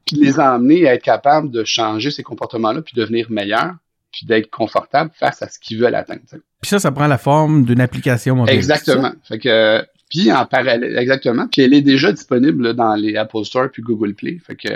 puis 0.07 0.17
les 0.17 0.39
emmener 0.39 0.87
à 0.87 0.95
être 0.95 1.03
capables 1.03 1.51
de 1.51 1.65
changer 1.65 2.11
ces 2.11 2.23
comportements-là, 2.23 2.83
puis 2.83 2.95
devenir 2.95 3.31
meilleurs, 3.31 3.75
puis 4.15 4.27
d'être 4.27 4.49
confortable 4.51 5.11
face 5.19 5.43
à 5.43 5.49
ce 5.49 5.59
qu'ils 5.59 5.79
veulent 5.79 5.95
atteindre. 5.95 6.23
Puis 6.61 6.71
ça, 6.71 6.79
ça 6.79 6.93
prend 6.93 7.09
la 7.09 7.19
forme 7.19 7.65
d'une 7.65 7.81
application 7.81 8.37
mobile. 8.37 8.55
Exactement. 8.55 9.13
Fait 9.29 9.39
que 9.39 9.85
puis 10.11 10.31
en 10.31 10.47
parallèle, 10.47 10.97
exactement. 10.97 11.49
Puis 11.51 11.63
elle 11.63 11.75
est 11.75 11.83
déjà 11.83 12.13
disponible 12.13 12.75
dans 12.75 12.95
les 12.95 13.17
Apple 13.17 13.45
Store 13.45 13.69
puis 13.73 13.83
Google 13.83 14.15
Play. 14.15 14.39
Fait 14.45 14.55
que 14.55 14.69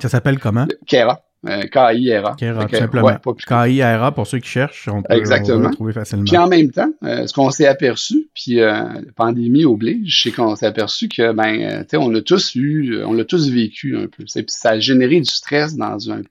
ça 0.00 0.08
s'appelle 0.08 0.38
comment? 0.38 0.66
Kera. 0.86 1.20
Euh, 1.48 1.62
K-I-R-A. 1.62 2.36
Kera, 2.36 2.66
tout 2.66 2.76
simplement. 2.76 3.18
K-I-R-A 3.48 4.12
pour 4.12 4.28
ceux 4.28 4.38
qui 4.38 4.48
cherchent, 4.48 4.86
on 4.86 5.02
peut, 5.02 5.12
Exactement. 5.14 5.70
trouver 5.70 5.92
facilement. 5.92 6.22
Puis 6.24 6.36
en 6.36 6.46
même 6.46 6.70
temps, 6.70 6.92
euh, 7.02 7.26
ce 7.26 7.32
qu'on 7.32 7.50
s'est 7.50 7.66
aperçu, 7.66 8.28
puis 8.32 8.60
euh, 8.60 8.70
la 8.70 9.12
pandémie 9.16 9.64
oblige, 9.64 10.22
c'est 10.22 10.30
qu'on 10.30 10.54
s'est 10.54 10.66
aperçu 10.66 11.08
que 11.08 11.32
ben, 11.32 11.82
tu 11.82 11.88
sais, 11.90 11.96
on 11.96 12.14
a 12.14 12.20
tous 12.20 12.54
eu, 12.54 13.02
on 13.04 13.12
l'a 13.12 13.24
tous 13.24 13.50
vécu 13.50 13.96
un 13.96 14.06
peu. 14.06 14.22
Puis 14.24 14.44
ça 14.46 14.70
a 14.70 14.78
généré 14.78 15.18
du 15.18 15.30
stress 15.30 15.76
dans 15.76 16.12
un 16.12 16.22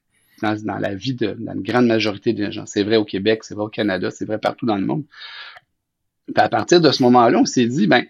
dans, 0.42 0.78
la 0.78 0.96
vie 0.96 1.14
de 1.14 1.36
la 1.40 1.54
grande 1.56 1.88
majorité 1.88 2.34
des 2.34 2.52
gens. 2.52 2.66
C'est 2.66 2.84
vrai 2.84 2.98
au 2.98 3.06
Québec, 3.06 3.44
c'est 3.44 3.56
vrai 3.56 3.66
au 3.66 3.70
Canada, 3.70 4.12
c'est 4.12 4.26
vrai 4.26 4.38
partout 4.38 4.66
dans 4.66 4.78
le 4.78 4.86
monde. 4.86 5.04
à 6.36 6.50
partir 6.50 6.82
de 6.82 6.92
ce 6.92 7.04
moment-là, 7.04 7.40
on 7.40 7.46
s'est 7.46 7.66
dit, 7.66 7.88
ben, 7.88 8.06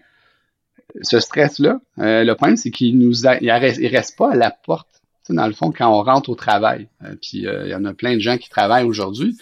ce 1.00 1.20
stress-là, 1.20 1.80
euh, 1.98 2.24
le 2.24 2.34
problème, 2.34 2.56
c'est 2.56 2.70
qu'il 2.70 2.98
nous 2.98 3.26
il, 3.26 3.50
reste, 3.50 4.16
pas 4.16 4.32
à 4.32 4.36
la 4.36 4.50
porte. 4.50 4.88
dans 5.28 5.46
le 5.46 5.52
fond, 5.52 5.72
quand 5.76 5.88
on 5.88 6.02
rentre 6.02 6.30
au 6.30 6.34
travail, 6.34 6.88
euh, 7.04 7.14
puis 7.20 7.46
euh, 7.46 7.66
il 7.66 7.70
y 7.70 7.74
en 7.74 7.84
a 7.84 7.94
plein 7.94 8.14
de 8.14 8.20
gens 8.20 8.38
qui 8.38 8.50
travaillent 8.50 8.84
aujourd'hui, 8.84 9.36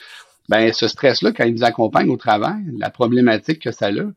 ben 0.48 0.72
ce 0.72 0.88
stress-là, 0.88 1.32
quand 1.32 1.44
il 1.44 1.54
nous 1.54 1.64
accompagne 1.64 2.10
au 2.10 2.16
travail, 2.16 2.62
la 2.76 2.90
problématique 2.90 3.60
que 3.60 3.70
ça 3.70 3.86
a, 3.86 4.10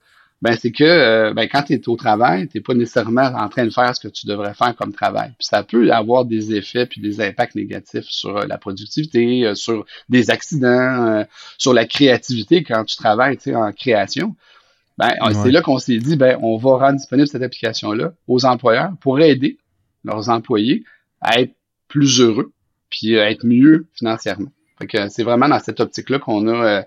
ben 0.44 0.58
c'est 0.60 0.74
que 0.74 0.84
euh, 0.84 1.34
ben, 1.34 1.48
quand 1.48 1.64
tu 1.64 1.74
es 1.74 1.88
au 1.88 1.96
travail, 1.96 2.50
tu 2.50 2.58
n'es 2.58 2.62
pas 2.62 2.74
nécessairement 2.74 3.32
en 3.34 3.48
train 3.48 3.64
de 3.64 3.70
faire 3.70 3.96
ce 3.96 4.02
que 4.02 4.10
tu 4.10 4.28
devrais 4.28 4.54
faire 4.54 4.76
comme 4.76 4.92
travail. 4.92 5.30
Puis 5.40 5.48
ça 5.48 5.64
peut 5.64 5.90
avoir 5.90 6.26
des 6.26 6.54
effets 6.54 6.86
puis 6.86 7.00
des 7.00 7.22
impacts 7.22 7.56
négatifs 7.56 8.08
sur 8.10 8.36
euh, 8.36 8.46
la 8.46 8.58
productivité, 8.58 9.46
euh, 9.46 9.56
sur 9.56 9.86
des 10.10 10.32
accidents, 10.32 11.26
sur 11.58 11.74
la 11.74 11.86
créativité 11.86 12.62
quand 12.62 12.84
tu 12.84 12.98
travailles 12.98 13.38
en 13.56 13.72
création. 13.72 14.36
Ben, 14.98 15.14
c'est 15.42 15.50
là 15.50 15.62
qu'on 15.62 15.80
s'est 15.80 15.98
dit, 15.98 16.18
ben, 16.18 16.38
on 16.42 16.58
va 16.58 16.72
rendre 16.72 16.98
disponible 16.98 17.28
cette 17.30 17.42
application-là 17.42 18.12
aux 18.28 18.44
employeurs 18.44 18.92
pour 19.00 19.22
aider 19.22 19.58
leurs 20.04 20.28
employés 20.28 20.84
à 21.22 21.40
être 21.40 21.54
plus 21.88 22.20
heureux 22.20 22.52
puis 22.90 23.18
à 23.18 23.32
être 23.32 23.46
mieux 23.46 23.88
financièrement. 23.94 24.52
Fait 24.78 24.88
que 24.88 25.08
c'est 25.08 25.24
vraiment 25.24 25.48
dans 25.48 25.60
cette 25.60 25.80
optique-là 25.80 26.20
qu'on 26.20 26.50
a 26.50 26.84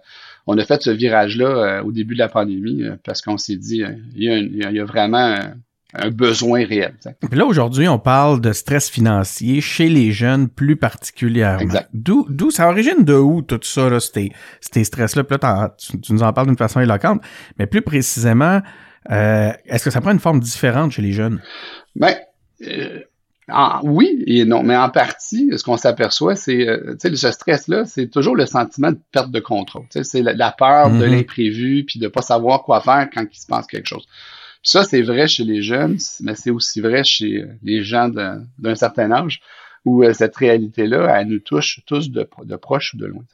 on 0.46 0.56
a 0.58 0.64
fait 0.64 0.82
ce 0.82 0.90
virage-là 0.90 1.46
euh, 1.46 1.82
au 1.82 1.92
début 1.92 2.14
de 2.14 2.20
la 2.20 2.28
pandémie 2.28 2.82
euh, 2.82 2.96
parce 3.04 3.20
qu'on 3.20 3.36
s'est 3.36 3.56
dit, 3.56 3.82
euh, 3.82 3.92
il 4.14 4.22
y, 4.22 4.80
a, 4.80 4.84
vraiment 4.84 5.36
un 5.94 6.10
besoin 6.10 6.64
réel. 6.64 6.94
là, 7.32 7.44
aujourd'hui, 7.44 7.88
on 7.88 7.98
parle 7.98 8.40
de 8.40 8.52
stress 8.52 8.88
financier 8.88 9.60
chez 9.60 9.88
les 9.88 10.12
jeunes 10.12 10.48
plus 10.48 10.76
particulièrement. 10.76 11.80
D'où, 11.92 12.26
d'où, 12.28 12.50
ça 12.50 12.68
origine 12.68 13.04
de 13.04 13.14
où 13.14 13.42
tout 13.42 13.60
ça, 13.62 13.88
là, 13.88 13.98
ces, 14.00 14.84
stress-là? 14.84 15.24
tu, 15.78 16.12
nous 16.12 16.22
en 16.22 16.32
parles 16.32 16.48
d'une 16.48 16.58
façon 16.58 16.80
éloquente, 16.80 17.22
mais 17.58 17.66
plus 17.66 17.82
précisément, 17.82 18.60
est-ce 19.08 19.84
que 19.84 19.90
ça 19.90 20.00
prend 20.00 20.12
une 20.12 20.20
forme 20.20 20.40
différente 20.40 20.92
chez 20.92 21.02
les 21.02 21.12
jeunes? 21.12 21.40
Ben, 21.94 22.14
oui 23.84 24.24
et 24.26 24.44
non, 24.44 24.62
mais 24.62 24.76
en 24.76 24.90
partie, 24.90 25.50
ce 25.56 25.62
qu'on 25.62 25.76
s'aperçoit, 25.76 26.34
c'est, 26.34 26.68
euh, 26.68 26.96
tu 27.00 27.08
sais, 27.10 27.16
ce 27.16 27.30
stress-là, 27.30 27.84
c'est 27.84 28.08
toujours 28.08 28.34
le 28.34 28.46
sentiment 28.46 28.90
de 28.90 28.98
perte 29.12 29.30
de 29.30 29.40
contrôle. 29.40 29.84
Tu 29.90 30.02
sais, 30.02 30.04
c'est 30.04 30.22
la, 30.22 30.52
peur 30.52 30.90
de 30.90 30.96
mm-hmm. 30.96 31.10
l'imprévu, 31.10 31.84
puis 31.84 32.00
de 32.00 32.08
pas 32.08 32.22
savoir 32.22 32.62
quoi 32.62 32.80
faire 32.80 33.08
quand 33.12 33.24
il 33.30 33.38
se 33.38 33.46
passe 33.46 33.66
quelque 33.66 33.86
chose. 33.86 34.06
ça, 34.62 34.82
c'est 34.82 35.02
vrai 35.02 35.28
chez 35.28 35.44
les 35.44 35.62
jeunes, 35.62 35.98
mais 36.20 36.34
c'est 36.34 36.50
aussi 36.50 36.80
vrai 36.80 37.04
chez 37.04 37.42
euh, 37.42 37.48
les 37.62 37.82
gens 37.84 38.08
d'un 38.08 38.74
certain 38.74 39.12
âge, 39.12 39.40
où 39.84 40.02
euh, 40.02 40.12
cette 40.12 40.34
réalité-là, 40.34 41.20
elle 41.20 41.28
nous 41.28 41.38
touche 41.38 41.80
tous 41.86 42.10
de, 42.10 42.28
de 42.42 42.56
proche 42.56 42.94
ou 42.94 42.96
de 42.96 43.06
loin. 43.06 43.24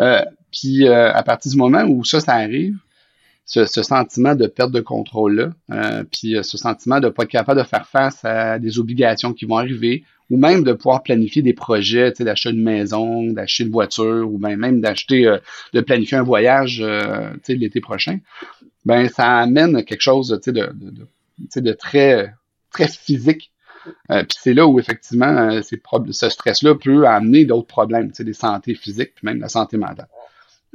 Euh, 0.00 0.24
puis 0.50 0.88
à 0.88 1.22
partir 1.22 1.52
du 1.52 1.58
moment 1.58 1.82
où 1.84 2.04
ça, 2.04 2.20
ça 2.20 2.32
arrive, 2.32 2.78
ce, 3.46 3.64
sentiment 3.82 4.34
de 4.34 4.48
perte 4.48 4.72
de 4.72 4.80
contrôle-là, 4.80 5.50
euh, 5.70 6.04
puis 6.10 6.36
euh, 6.36 6.42
ce 6.42 6.58
sentiment 6.58 6.98
de 6.98 7.06
ne 7.06 7.10
pas 7.10 7.22
être 7.22 7.30
capable 7.30 7.60
de 7.60 7.66
faire 7.66 7.86
face 7.86 8.24
à 8.24 8.58
des 8.58 8.78
obligations 8.78 9.32
qui 9.32 9.44
vont 9.44 9.56
arriver, 9.56 10.02
ou 10.30 10.36
même 10.36 10.64
de 10.64 10.72
pouvoir 10.72 11.04
planifier 11.04 11.42
des 11.42 11.52
projets, 11.52 12.10
tu 12.10 12.18
sais, 12.18 12.24
d'acheter 12.24 12.50
une 12.50 12.62
maison, 12.62 13.22
d'acheter 13.30 13.62
une 13.62 13.70
voiture, 13.70 14.28
ou 14.28 14.38
même, 14.38 14.58
même 14.58 14.80
d'acheter, 14.80 15.28
euh, 15.28 15.38
de 15.72 15.80
planifier 15.80 16.18
un 16.18 16.24
voyage, 16.24 16.78
tu 16.78 17.40
sais, 17.44 17.54
l'été 17.54 17.80
prochain, 17.80 18.18
ben 18.84 19.08
ça 19.08 19.38
amène 19.38 19.84
quelque 19.84 20.00
chose, 20.00 20.36
tu 20.42 20.50
sais, 20.50 20.52
de, 20.52 20.72
de, 20.74 21.60
de 21.60 21.72
très, 21.72 22.34
très 22.72 22.88
physique. 22.88 23.52
puis 24.08 24.38
c'est 24.40 24.54
là 24.54 24.66
où 24.66 24.80
effectivement, 24.80 25.60
ce 25.62 26.28
stress-là 26.28 26.74
peut 26.74 27.06
amener 27.06 27.44
d'autres 27.44 27.68
problèmes, 27.68 28.10
des 28.10 28.32
santé 28.32 28.74
physiques, 28.74 29.12
puis 29.14 29.24
même 29.24 29.38
la 29.38 29.48
santé 29.48 29.76
mentale. 29.76 30.08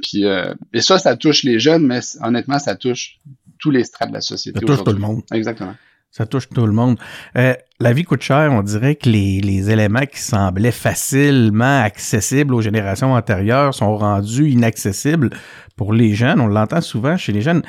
Puis, 0.02 0.26
euh, 0.26 0.52
et 0.72 0.80
ça, 0.80 0.98
ça 0.98 1.16
touche 1.16 1.44
les 1.44 1.58
jeunes, 1.58 1.86
mais 1.86 2.00
honnêtement, 2.20 2.58
ça 2.58 2.74
touche 2.74 3.18
tous 3.58 3.70
les 3.70 3.84
strates 3.84 4.08
de 4.10 4.14
la 4.14 4.20
société. 4.20 4.58
Ça 4.60 4.66
touche 4.66 4.84
tout 4.84 4.92
le 4.92 4.98
monde. 4.98 5.22
Exactement. 5.32 5.74
Ça 6.10 6.26
touche 6.26 6.48
tout 6.50 6.66
le 6.66 6.72
monde. 6.72 6.98
Euh, 7.38 7.54
la 7.80 7.92
vie 7.94 8.04
coûte 8.04 8.20
cher. 8.20 8.50
On 8.52 8.62
dirait 8.62 8.96
que 8.96 9.08
les, 9.08 9.40
les, 9.40 9.70
éléments 9.70 10.04
qui 10.04 10.20
semblaient 10.20 10.70
facilement 10.70 11.80
accessibles 11.82 12.52
aux 12.52 12.60
générations 12.60 13.14
antérieures 13.14 13.72
sont 13.72 13.96
rendus 13.96 14.50
inaccessibles 14.50 15.30
pour 15.76 15.94
les 15.94 16.14
jeunes. 16.14 16.38
On 16.40 16.48
l'entend 16.48 16.82
souvent 16.82 17.16
chez 17.16 17.32
les 17.32 17.40
jeunes. 17.40 17.62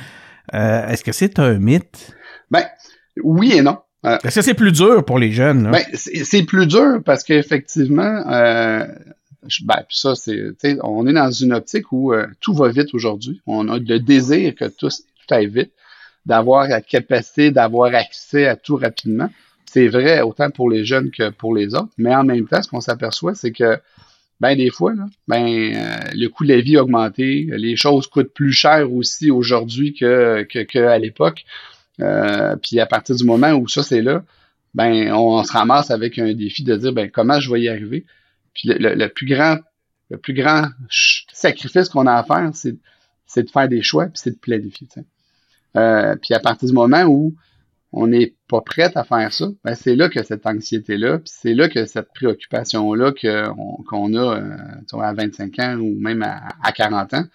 Euh, 0.53 0.87
Est-ce 0.87 1.05
que 1.05 1.13
c'est 1.13 1.39
un 1.39 1.57
mythe? 1.57 2.13
Ben, 2.51 2.65
oui 3.23 3.53
et 3.53 3.61
non. 3.61 3.77
Euh, 4.05 4.17
Est-ce 4.25 4.35
que 4.35 4.41
c'est 4.41 4.53
plus 4.53 4.73
dur 4.73 5.05
pour 5.05 5.19
les 5.19 5.31
jeunes? 5.31 5.71
Ben, 5.71 5.83
c'est 5.93 6.43
plus 6.43 6.67
dur 6.67 7.01
parce 7.05 7.23
qu'effectivement, 7.23 8.29
euh, 8.29 8.85
ben, 9.63 9.83
puis 9.87 9.97
ça, 9.97 10.15
c'est, 10.15 10.53
on 10.83 11.07
est 11.07 11.13
dans 11.13 11.31
une 11.31 11.53
optique 11.53 11.91
où 11.91 12.13
euh, 12.13 12.27
tout 12.39 12.53
va 12.53 12.69
vite 12.69 12.93
aujourd'hui. 12.93 13.41
On 13.45 13.67
a 13.69 13.77
le 13.77 13.99
désir 13.99 14.55
que 14.55 14.65
tout, 14.65 14.89
tout 14.89 15.33
aille 15.33 15.47
vite, 15.47 15.71
d'avoir 16.25 16.67
la 16.67 16.81
capacité 16.81 17.51
d'avoir 17.51 17.93
accès 17.93 18.47
à 18.47 18.55
tout 18.55 18.77
rapidement. 18.77 19.29
C'est 19.65 19.87
vrai 19.87 20.21
autant 20.21 20.51
pour 20.51 20.69
les 20.69 20.85
jeunes 20.85 21.11
que 21.11 21.29
pour 21.29 21.55
les 21.55 21.73
autres, 21.75 21.91
mais 21.97 22.15
en 22.15 22.23
même 22.23 22.47
temps, 22.47 22.61
ce 22.61 22.67
qu'on 22.67 22.81
s'aperçoit, 22.81 23.35
c'est 23.35 23.51
que 23.51 23.79
ben 24.39 24.55
des 24.57 24.69
fois, 24.69 24.93
ben 25.27 25.45
euh, 25.45 25.97
le 26.13 26.27
coût 26.27 26.43
de 26.43 26.53
la 26.53 26.61
vie 26.61 26.77
a 26.77 26.83
augmenté, 26.83 27.47
les 27.49 27.75
choses 27.75 28.07
coûtent 28.07 28.33
plus 28.33 28.51
cher 28.51 28.91
aussi 28.91 29.31
aujourd'hui 29.31 29.93
que, 29.93 30.43
que, 30.49 30.59
que, 30.63 30.79
à 30.79 30.97
l'époque. 30.97 31.45
Euh, 32.01 32.55
puis 32.57 32.79
à 32.79 32.85
partir 32.85 33.15
du 33.15 33.23
moment 33.23 33.51
où 33.53 33.67
ça 33.67 33.83
c'est 33.83 34.01
là, 34.01 34.23
ben 34.73 35.13
on, 35.13 35.43
se 35.43 35.51
ramasse 35.51 35.91
avec 35.91 36.17
un 36.19 36.33
défi 36.33 36.63
de 36.63 36.75
dire 36.75 36.93
ben 36.93 37.09
comment 37.09 37.39
je 37.39 37.51
vais 37.51 37.61
y 37.61 37.69
arriver? 37.69 38.05
Puis 38.53 38.69
le, 38.69 39.07
plus 39.07 39.25
grand, 39.25 39.57
le 40.09 40.17
plus 40.17 40.33
grand 40.33 40.67
sacrifice 41.31 41.89
qu'on 41.89 42.07
a 42.07 42.13
à 42.13 42.23
faire, 42.23 42.51
c'est, 42.53 43.43
de 43.43 43.49
faire 43.49 43.67
des 43.67 43.81
choix, 43.81 44.05
puis 44.05 44.15
c'est 44.15 44.31
de 44.31 44.39
planifier. 44.39 44.87
Euh, 45.75 46.15
puis 46.15 46.33
à 46.33 46.39
partir 46.39 46.67
du 46.67 46.73
moment 46.73 47.03
où 47.03 47.35
on 47.91 48.07
n'est 48.07 48.33
pas 48.47 48.61
prêt 48.61 48.91
à 48.95 49.03
faire 49.03 49.31
ça, 49.31 49.47
ben 49.63 49.75
c'est 49.75 49.95
là 49.95 50.09
que 50.09 50.23
cette 50.23 50.45
anxiété-là, 50.45 51.19
puis 51.19 51.31
c'est 51.31 51.53
là 51.53 51.69
que 51.69 51.85
cette 51.85 52.11
préoccupation-là 52.13 53.11
qu'on 53.85 54.13
a 54.15 54.37
euh, 54.39 54.99
à 54.99 55.13
25 55.13 55.59
ans 55.59 55.77
ou 55.79 55.99
même 55.99 56.23
à, 56.23 56.71
40 56.71 57.13
ans 57.13 57.25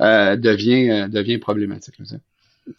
euh, 0.00 0.36
devient, 0.36 0.90
euh, 0.90 1.08
devient 1.08 1.38
problématique. 1.38 1.96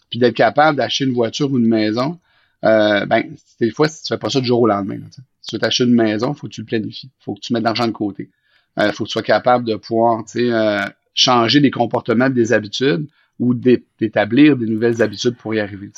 Puis 0.09 0.19
d'être 0.19 0.35
capable 0.35 0.77
d'acheter 0.77 1.05
une 1.05 1.13
voiture 1.13 1.51
ou 1.51 1.59
une 1.59 1.67
maison, 1.67 2.19
euh, 2.65 3.05
ben, 3.05 3.35
des 3.59 3.71
fois, 3.71 3.87
si 3.87 4.03
tu 4.03 4.13
fais 4.13 4.17
pas 4.17 4.29
ça 4.29 4.39
du 4.39 4.47
jour 4.47 4.61
au 4.61 4.67
lendemain, 4.67 4.97
si 5.41 5.49
tu 5.49 5.55
veux 5.55 5.59
t'acheter 5.59 5.85
une 5.85 5.95
maison, 5.95 6.33
faut 6.33 6.47
que 6.47 6.53
tu 6.53 6.61
le 6.61 6.65
planifies. 6.65 7.09
faut 7.19 7.35
que 7.35 7.39
tu 7.39 7.53
mettes 7.53 7.63
de 7.63 7.67
l'argent 7.67 7.87
de 7.87 7.91
côté. 7.91 8.29
Il 8.77 8.83
euh, 8.83 8.91
faut 8.91 9.03
que 9.03 9.09
tu 9.09 9.13
sois 9.13 9.23
capable 9.23 9.65
de 9.65 9.75
pouvoir 9.75 10.23
euh, 10.35 10.79
changer 11.13 11.59
des 11.59 11.71
comportements, 11.71 12.29
des 12.29 12.53
habitudes 12.53 13.07
ou 13.39 13.53
d'établir 13.53 14.57
des 14.57 14.65
nouvelles 14.65 15.01
habitudes 15.01 15.35
pour 15.37 15.53
y 15.53 15.59
arriver. 15.59 15.91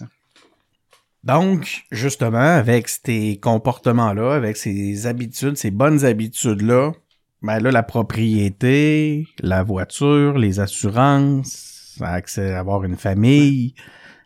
Donc, 1.23 1.83
justement, 1.91 2.37
avec 2.37 2.87
ces 2.87 3.39
comportements-là, 3.41 4.33
avec 4.33 4.57
ces 4.57 5.05
habitudes, 5.07 5.57
ces 5.57 5.71
bonnes 5.71 6.05
habitudes-là, 6.05 6.93
ben 7.41 7.59
là, 7.59 7.71
la 7.71 7.83
propriété, 7.83 9.27
la 9.39 9.63
voiture, 9.63 10.37
les 10.37 10.59
assurances, 10.59 11.97
accès, 12.01 12.53
avoir 12.53 12.83
une 12.83 12.97
famille, 12.97 13.73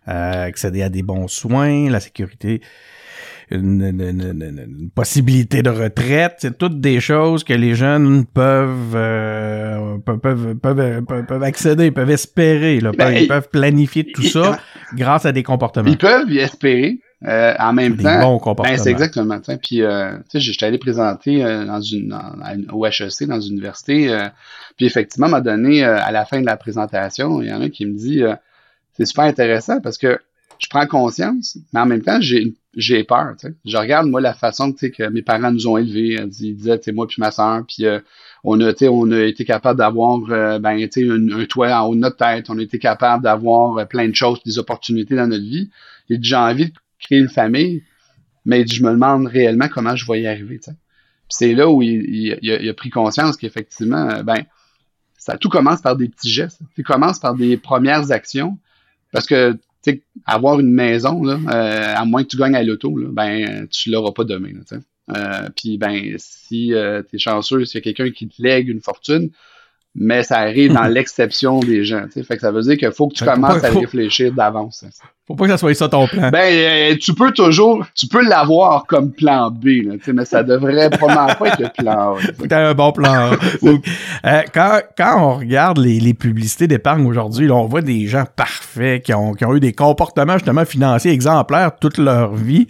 euh, 0.08 0.46
accéder 0.46 0.84
à 0.84 0.90
des 0.90 1.02
bons 1.02 1.28
soins, 1.28 1.90
la 1.90 2.00
sécurité, 2.00 2.62
une, 3.52 4.90
possibilité 4.94 5.62
de 5.62 5.70
retraite, 5.70 6.36
c'est 6.40 6.58
toutes 6.58 6.80
des 6.80 7.00
choses 7.00 7.44
que 7.44 7.54
les 7.54 7.76
jeunes 7.76 8.26
peuvent 8.26 8.96
euh, 8.96 9.98
peuvent, 10.00 10.56
peuvent, 10.56 11.04
peuvent, 11.04 11.44
accéder, 11.44 11.92
peuvent 11.92 12.10
espérer, 12.10 12.80
là, 12.80 12.92
ben, 12.92 13.12
ils 13.12 13.28
peuvent 13.28 13.50
planifier 13.50 14.06
tout 14.12 14.24
ça 14.24 14.60
grâce 14.94 15.26
à 15.26 15.32
des 15.32 15.44
comportements. 15.44 15.90
Ils 15.90 15.98
peuvent 15.98 16.32
y 16.32 16.40
espérer. 16.40 17.00
Euh, 17.26 17.54
en 17.58 17.74
même 17.74 17.96
des 17.96 18.04
temps, 18.04 18.20
bons 18.20 18.34
ben, 18.34 18.40
comportements. 18.40 18.78
c'est 18.78 18.92
exactement. 18.92 19.40
Puis, 19.64 19.82
euh, 19.82 20.12
tu 20.18 20.24
sais, 20.32 20.40
j'étais 20.40 20.66
allé 20.66 20.78
présenter 20.78 21.40
dans 21.40 21.82
une, 21.82 22.16
au 22.72 22.86
HEC, 22.86 23.24
dans 23.28 23.40
une 23.40 23.54
université. 23.54 24.16
puis, 24.78 24.86
effectivement, 24.86 25.30
m'a 25.30 25.42
donné 25.42 25.84
à 25.84 26.12
la 26.12 26.26
fin 26.26 26.42
de 26.42 26.46
la 26.46 26.58
présentation, 26.58 27.42
il 27.42 27.48
y 27.48 27.54
en 27.54 27.62
a 27.62 27.70
qui 27.70 27.86
me 27.86 27.94
dit 27.94 28.22
c'est 28.98 29.06
super 29.06 29.26
intéressant 29.26 29.82
parce 29.82 29.98
que 29.98 30.20
je 30.60 30.68
prends 30.70 30.88
conscience, 30.88 31.58
mais 31.74 31.80
en 31.80 31.86
même 31.86 32.02
temps, 32.02 32.20
j'ai 32.22 32.54
j'ai 32.76 33.04
peur. 33.04 33.34
sais. 33.38 33.54
Je 33.66 33.78
regarde, 33.78 34.08
moi, 34.08 34.22
la 34.22 34.34
façon 34.34 34.74
que 34.74 35.10
mes 35.10 35.22
parents 35.22 35.52
nous 35.52 35.68
ont 35.68 35.78
élevés. 35.78 36.20
Ils 36.40 36.56
disaient, 36.56 36.80
moi 36.94 37.08
puis 37.08 37.18
ma 37.20 37.32
soeur, 37.32 37.64
puis 37.66 37.86
euh, 37.86 38.00
on, 38.44 38.60
a, 38.60 38.74
on 38.90 39.12
a 39.12 39.22
été 39.22 39.46
capable 39.46 39.80
d'avoir 39.80 40.20
euh, 40.30 40.60
ben, 40.60 40.78
un, 40.78 41.40
un 41.40 41.46
toit 41.46 41.74
en 41.80 41.88
haut 41.88 41.96
de 41.96 42.00
notre 42.02 42.18
tête. 42.18 42.50
On 42.50 42.60
a 42.60 42.62
été 42.62 42.80
capable 42.80 43.24
d'avoir 43.24 43.78
euh, 43.78 43.86
plein 43.86 44.08
de 44.08 44.16
choses, 44.16 44.42
des 44.44 44.60
opportunités 44.60 45.16
dans 45.16 45.28
notre 45.28 45.44
vie. 45.44 45.70
Et 46.10 46.18
j'ai 46.22 46.36
envie 46.36 46.66
de 46.66 46.74
créer 47.00 47.20
une 47.20 47.30
famille, 47.30 47.84
mais 48.46 48.66
je 48.68 48.84
me 48.84 48.92
demande 48.92 49.28
réellement 49.28 49.70
comment 49.70 49.96
je 49.96 50.06
vais 50.12 50.22
y 50.22 50.28
arriver. 50.28 50.60
C'est 51.30 51.54
là 51.54 51.70
où 51.70 51.82
il, 51.82 52.38
il, 52.42 52.70
a, 52.70 52.74
pris 52.74 52.90
conscience 52.90 53.38
qu'effectivement, 53.38 54.22
ben, 54.24 54.44
ça 55.18 55.38
tout 55.38 55.50
commence 55.50 55.82
par 55.82 55.96
des 55.96 56.10
petits 56.10 56.30
gestes. 56.30 56.60
Ça 56.76 56.84
commence 56.84 57.20
par 57.20 57.34
des 57.36 57.58
premières 57.58 58.12
actions 58.12 58.60
parce 59.12 59.26
que, 59.26 59.58
sais, 59.92 60.02
avoir 60.26 60.60
une 60.60 60.72
maison, 60.72 61.24
là, 61.24 61.40
euh, 61.50 61.94
à 61.96 62.06
moins 62.06 62.24
que 62.24 62.30
tu 62.30 62.38
gagnes 62.38 62.56
à 62.56 62.64
l'auto, 62.64 62.94
ben, 63.12 63.68
tu 63.70 63.90
l'auras 63.92 64.12
pas 64.12 64.24
demain. 64.24 64.52
euh, 65.16 65.50
Puis, 65.56 65.78
ben, 65.78 66.16
si 66.18 66.74
euh, 66.74 67.02
tu 67.08 67.16
es 67.16 67.20
chanceux, 67.20 67.66
s'il 67.66 67.80
y 67.80 67.82
a 67.82 67.84
quelqu'un 67.94 68.12
qui 68.12 68.28
te 68.28 68.42
lègue 68.42 68.70
une 68.70 68.82
fortune, 68.82 69.30
mais 69.96 70.24
ça 70.24 70.40
arrive 70.40 70.74
dans 70.74 70.84
l'exception 70.88 71.60
des 71.60 71.84
gens. 71.84 72.04
Fait 72.14 72.36
que 72.36 72.42
ça 72.42 72.52
veut 72.52 72.62
dire 72.62 72.78
qu'il 72.78 72.92
faut 72.92 73.08
que 73.08 73.16
tu 73.16 73.24
commences 73.24 73.64
à 73.64 73.70
réfléchir 73.70 74.34
d'avance. 74.34 74.86
Faut 75.28 75.34
pas 75.34 75.46
que 75.46 75.52
ça 75.52 75.58
soit 75.58 75.74
ça 75.74 75.90
ton 75.90 76.06
plan. 76.06 76.30
Ben, 76.30 76.54
euh, 76.54 76.96
tu 77.02 77.16
peux 77.16 77.32
toujours, 77.32 77.84
tu 77.96 78.08
peux 78.08 78.24
l'avoir 78.28 78.86
comme 78.86 79.12
plan 79.12 79.50
B, 79.50 79.68
là, 79.84 79.96
mais 80.14 80.26
ça 80.26 80.44
devrait 80.44 80.90
probablement 80.92 81.34
pas 81.34 81.48
être 81.48 81.60
le 81.60 81.84
plan 81.84 82.14
A. 82.14 82.20
Faut 82.38 82.44
que 82.44 82.54
un 82.54 82.74
bon 82.76 82.92
plan 82.92 83.32
euh, 83.64 84.42
quand, 84.54 84.82
quand 84.96 85.20
on 85.20 85.38
regarde 85.40 85.80
les, 85.80 86.00
les 86.00 86.14
publicités 86.14 86.68
d'épargne 86.68 87.08
aujourd'hui, 87.08 87.50
on 87.50 87.66
voit 87.66 87.82
des 87.82 88.06
gens 88.06 88.26
parfaits 88.36 89.02
qui 89.04 89.14
ont, 89.16 89.34
qui 89.34 89.46
ont 89.46 89.56
eu 89.56 89.60
des 89.60 89.74
comportements 89.74 90.34
justement 90.34 90.66
financiers 90.66 91.12
exemplaires 91.12 91.72
toute 91.80 91.98
leur 91.98 92.36
vie. 92.36 92.68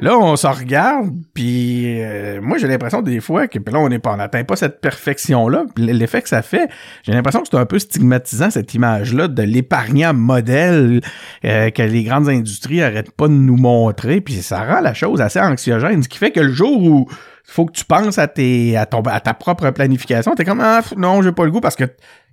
Là, 0.00 0.16
on 0.16 0.36
s'en 0.36 0.52
regarde, 0.52 1.10
puis 1.34 2.00
euh, 2.00 2.40
moi, 2.40 2.56
j'ai 2.58 2.68
l'impression 2.68 3.02
des 3.02 3.20
fois 3.20 3.48
que 3.48 3.58
là, 3.58 3.80
on 3.80 3.88
n'est 3.88 3.98
pas, 3.98 4.14
n'atteint 4.14 4.44
pas 4.44 4.54
cette 4.54 4.80
perfection-là. 4.80 5.64
L'effet 5.76 6.22
que 6.22 6.28
ça 6.28 6.42
fait, 6.42 6.70
j'ai 7.02 7.12
l'impression 7.12 7.42
que 7.42 7.48
c'est 7.50 7.56
un 7.56 7.66
peu 7.66 7.80
stigmatisant, 7.80 8.50
cette 8.50 8.72
image-là 8.74 9.26
de 9.26 9.42
l'épargnant 9.42 10.14
modèle 10.14 11.00
euh, 11.44 11.70
que 11.70 11.82
les 11.82 12.04
grandes 12.04 12.28
industries 12.28 12.80
arrêtent 12.80 13.10
pas 13.10 13.26
de 13.26 13.32
nous 13.32 13.56
montrer, 13.56 14.20
puis 14.20 14.34
ça 14.34 14.64
rend 14.64 14.80
la 14.80 14.94
chose 14.94 15.20
assez 15.20 15.40
anxiogène, 15.40 16.02
ce 16.04 16.08
qui 16.08 16.18
fait 16.18 16.30
que 16.30 16.40
le 16.40 16.52
jour 16.52 16.80
où 16.80 17.08
il 17.10 17.52
faut 17.52 17.66
que 17.66 17.72
tu 17.72 17.84
penses 17.84 18.18
à, 18.18 18.28
tes, 18.28 18.76
à, 18.76 18.86
ton, 18.86 19.00
à 19.02 19.18
ta 19.18 19.34
propre 19.34 19.68
planification, 19.70 20.36
t'es 20.36 20.44
comme, 20.44 20.60
ah, 20.60 20.82
non, 20.96 21.22
j'ai 21.22 21.32
pas 21.32 21.44
le 21.44 21.50
goût 21.50 21.60
parce 21.60 21.76
que 21.76 21.84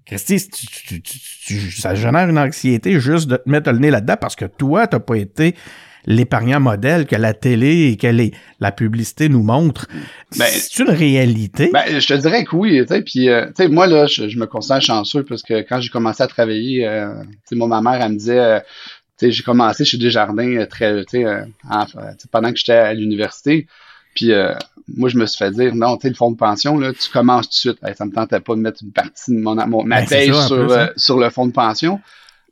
Christy, 0.05 0.39
ça 1.71 1.95
génère 1.95 2.29
une 2.29 2.37
anxiété 2.37 2.99
juste 2.99 3.27
de 3.27 3.37
te 3.37 3.49
mettre 3.49 3.71
le 3.71 3.79
nez 3.79 3.89
là-dedans 3.89 4.17
parce 4.21 4.35
que 4.35 4.45
toi, 4.45 4.85
t'as 4.85 4.99
pas 4.99 5.15
été 5.15 5.55
l'épargnant 6.05 6.59
modèle 6.59 7.05
que 7.05 7.15
la 7.15 7.33
télé 7.33 7.91
et 7.91 7.97
que 7.97 8.07
les, 8.07 8.31
la 8.59 8.71
publicité 8.71 9.29
nous 9.29 9.43
montre. 9.43 9.87
Ben, 10.37 10.45
c'est 10.47 10.83
une 10.83 10.89
réalité? 10.89 11.69
Ben, 11.73 11.99
je 11.99 12.05
te 12.05 12.13
dirais 12.13 12.43
que 12.43 12.55
oui. 12.55 12.83
Puis, 13.05 13.29
euh, 13.29 13.45
moi, 13.69 13.87
là, 13.87 14.05
je, 14.05 14.37
me 14.37 14.45
considère 14.45 14.81
chanceux 14.81 15.23
parce 15.23 15.41
que 15.43 15.61
quand 15.61 15.81
j'ai 15.81 15.89
commencé 15.89 16.23
à 16.23 16.27
travailler, 16.27 16.87
euh, 16.87 17.13
moi, 17.51 17.67
ma 17.67 17.81
mère, 17.81 18.01
elle 18.01 18.13
me 18.13 18.17
disait... 18.17 18.39
Euh, 18.39 18.59
j'ai 19.21 19.43
commencé 19.43 19.85
chez 19.85 19.97
Desjardins 19.97 20.65
très, 20.65 21.05
euh, 21.15 21.45
pendant 22.31 22.51
que 22.51 22.57
j'étais 22.57 22.73
à 22.73 22.93
l'université. 22.93 23.67
Puis 24.13 24.31
euh, 24.31 24.53
moi, 24.87 25.09
je 25.09 25.17
me 25.17 25.25
suis 25.25 25.37
fait 25.37 25.51
dire, 25.51 25.75
non, 25.75 25.97
tu 25.97 26.03
sais, 26.03 26.09
le 26.09 26.15
fonds 26.15 26.31
de 26.31 26.37
pension, 26.37 26.77
là, 26.77 26.93
tu 26.93 27.09
commences 27.11 27.47
tout 27.47 27.69
de 27.69 27.75
suite. 27.75 27.77
Ça 27.81 27.93
ça 27.93 28.05
me 28.05 28.11
tentait 28.11 28.39
pas 28.39 28.55
de 28.55 28.61
mettre 28.61 28.83
une 28.83 28.91
partie 28.91 29.31
de 29.31 29.39
mon, 29.39 29.55
mon 29.67 29.83
ma 29.83 30.01
Ben, 30.01 30.07
paye 30.07 30.33
ça, 30.33 30.47
sur, 30.47 30.71
euh, 30.71 30.87
sur 30.95 31.19
le 31.19 31.29
fonds 31.29 31.47
de 31.47 31.51
pension. 31.51 31.99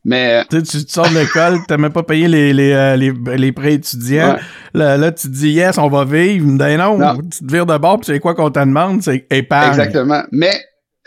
Mais 0.06 0.44
Tu 0.50 0.66
sais, 0.66 0.84
tu 0.84 0.92
sors 0.92 1.10
de 1.10 1.18
l'école, 1.18 1.60
t'as 1.68 1.78
même 1.78 1.94
pas 1.94 2.04
payé 2.04 2.28
les, 2.28 2.52
les, 2.54 2.74
euh, 2.74 2.96
les, 2.98 3.14
les 3.38 3.52
prêts 3.54 3.74
étudiants. 3.76 4.34
Ouais. 4.34 4.40
Là, 4.74 4.98
là, 4.98 5.12
tu 5.14 5.28
te 5.28 5.34
dis, 5.34 5.52
yes, 5.52 5.78
on 5.78 5.88
va 5.88 6.04
vivre. 6.04 6.46
Ben 6.58 6.78
non, 6.78 6.98
Non. 6.98 7.16
tu 7.22 7.46
te 7.46 7.52
vires 7.52 7.66
de 7.66 7.78
bord, 7.78 8.00
puis 8.00 8.08
c'est 8.08 8.20
quoi 8.20 8.36
qu'on 8.36 8.52
te 8.52 8.60
demande? 8.60 9.02
C'est 9.02 9.26
épargne. 9.32 9.70
Exactement. 9.70 10.24
Mais, 10.32 10.52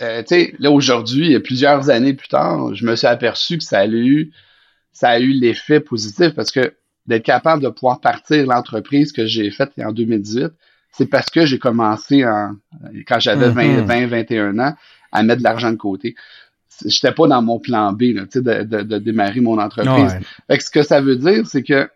euh, 0.01 0.23
tu 0.23 0.29
sais, 0.35 0.55
là, 0.59 0.71
aujourd'hui, 0.71 1.39
plusieurs 1.41 1.91
années 1.91 2.15
plus 2.15 2.29
tard, 2.29 2.75
je 2.75 2.87
me 2.87 2.97
suis 2.97 3.07
aperçu 3.07 3.59
que 3.59 3.65
ça 3.65 3.81
a 3.81 3.87
eu, 3.87 4.31
ça 4.93 5.11
a 5.11 5.19
eu 5.19 5.29
l'effet 5.33 5.81
positif 5.81 6.31
parce 6.35 6.51
que 6.51 6.73
d'être 7.07 7.23
capable 7.25 7.63
de 7.63 7.69
pouvoir 7.69 8.01
partir 8.01 8.47
l'entreprise 8.47 9.13
que 9.13 9.27
j'ai 9.27 9.51
faite 9.51 9.73
en 9.79 9.93
2018, 9.93 10.49
c'est 10.91 11.07
parce 11.07 11.29
que 11.29 11.45
j'ai 11.45 11.59
commencé 11.59 12.25
en, 12.25 12.53
quand 13.07 13.21
j'avais 13.21 13.51
20, 13.51 13.63
Mhm. 13.83 13.85
20, 13.85 14.07
21 14.07 14.59
ans 14.59 14.75
à 15.13 15.23
mettre 15.23 15.39
de 15.41 15.45
l'argent 15.45 15.71
de 15.71 15.77
côté. 15.77 16.15
J'étais 16.85 17.13
pas 17.13 17.27
dans 17.27 17.43
mon 17.43 17.59
plan 17.59 17.93
B, 17.93 18.03
là, 18.15 18.23
tu 18.25 18.33
sais, 18.33 18.43
de, 18.43 18.63
de, 18.65 18.83
de 18.83 18.99
démarrer 18.99 19.41
mon 19.41 19.59
entreprise. 19.59 20.13
Ouais. 20.15 20.21
Fait 20.49 20.59
que 20.59 20.65
ce 20.65 20.71
que 20.71 20.83
ça 20.83 21.01
veut 21.01 21.17
dire, 21.17 21.47
c'est 21.47 21.63
que 21.63 21.89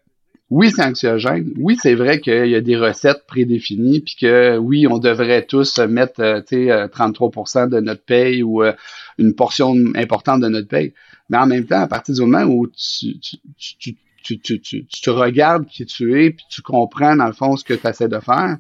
oui, 0.50 0.72
c'est 0.74 0.82
anxiogène. 0.82 1.52
Oui, 1.58 1.76
c'est 1.80 1.94
vrai 1.94 2.18
qu'il 2.18 2.46
y 2.48 2.56
a 2.56 2.60
des 2.60 2.76
recettes 2.76 3.24
prédéfinies, 3.28 4.00
puis 4.00 4.16
que 4.20 4.56
oui, 4.58 4.86
on 4.88 4.98
devrait 4.98 5.44
tous 5.46 5.78
mettre 5.78 6.20
euh, 6.20 6.40
tu 6.40 6.56
sais, 6.64 6.70
euh, 6.72 6.88
33 6.88 7.66
de 7.68 7.78
notre 7.80 8.02
paye 8.02 8.42
ou 8.42 8.62
euh, 8.64 8.72
une 9.18 9.34
portion 9.34 9.76
importante 9.94 10.40
de 10.40 10.48
notre 10.48 10.66
paye. 10.66 10.92
Mais 11.28 11.36
en 11.38 11.46
même 11.46 11.66
temps, 11.66 11.80
à 11.80 11.86
partir 11.86 12.14
du 12.16 12.20
moment 12.22 12.42
où 12.52 12.66
tu, 12.66 13.20
tu, 13.20 13.36
tu, 13.56 13.76
tu, 13.78 13.96
tu, 14.24 14.40
tu, 14.40 14.60
tu- 14.60 14.86
tu 14.86 15.00
te 15.00 15.10
regardes 15.10 15.66
qui 15.66 15.86
tu 15.86 16.20
es, 16.20 16.30
puis 16.30 16.44
tu 16.50 16.62
comprends 16.62 17.14
dans 17.14 17.26
le 17.26 17.32
fond 17.32 17.56
ce 17.56 17.62
que 17.64 17.74
tu 17.74 17.86
essaies 17.86 18.08
de 18.08 18.18
faire, 18.18 18.56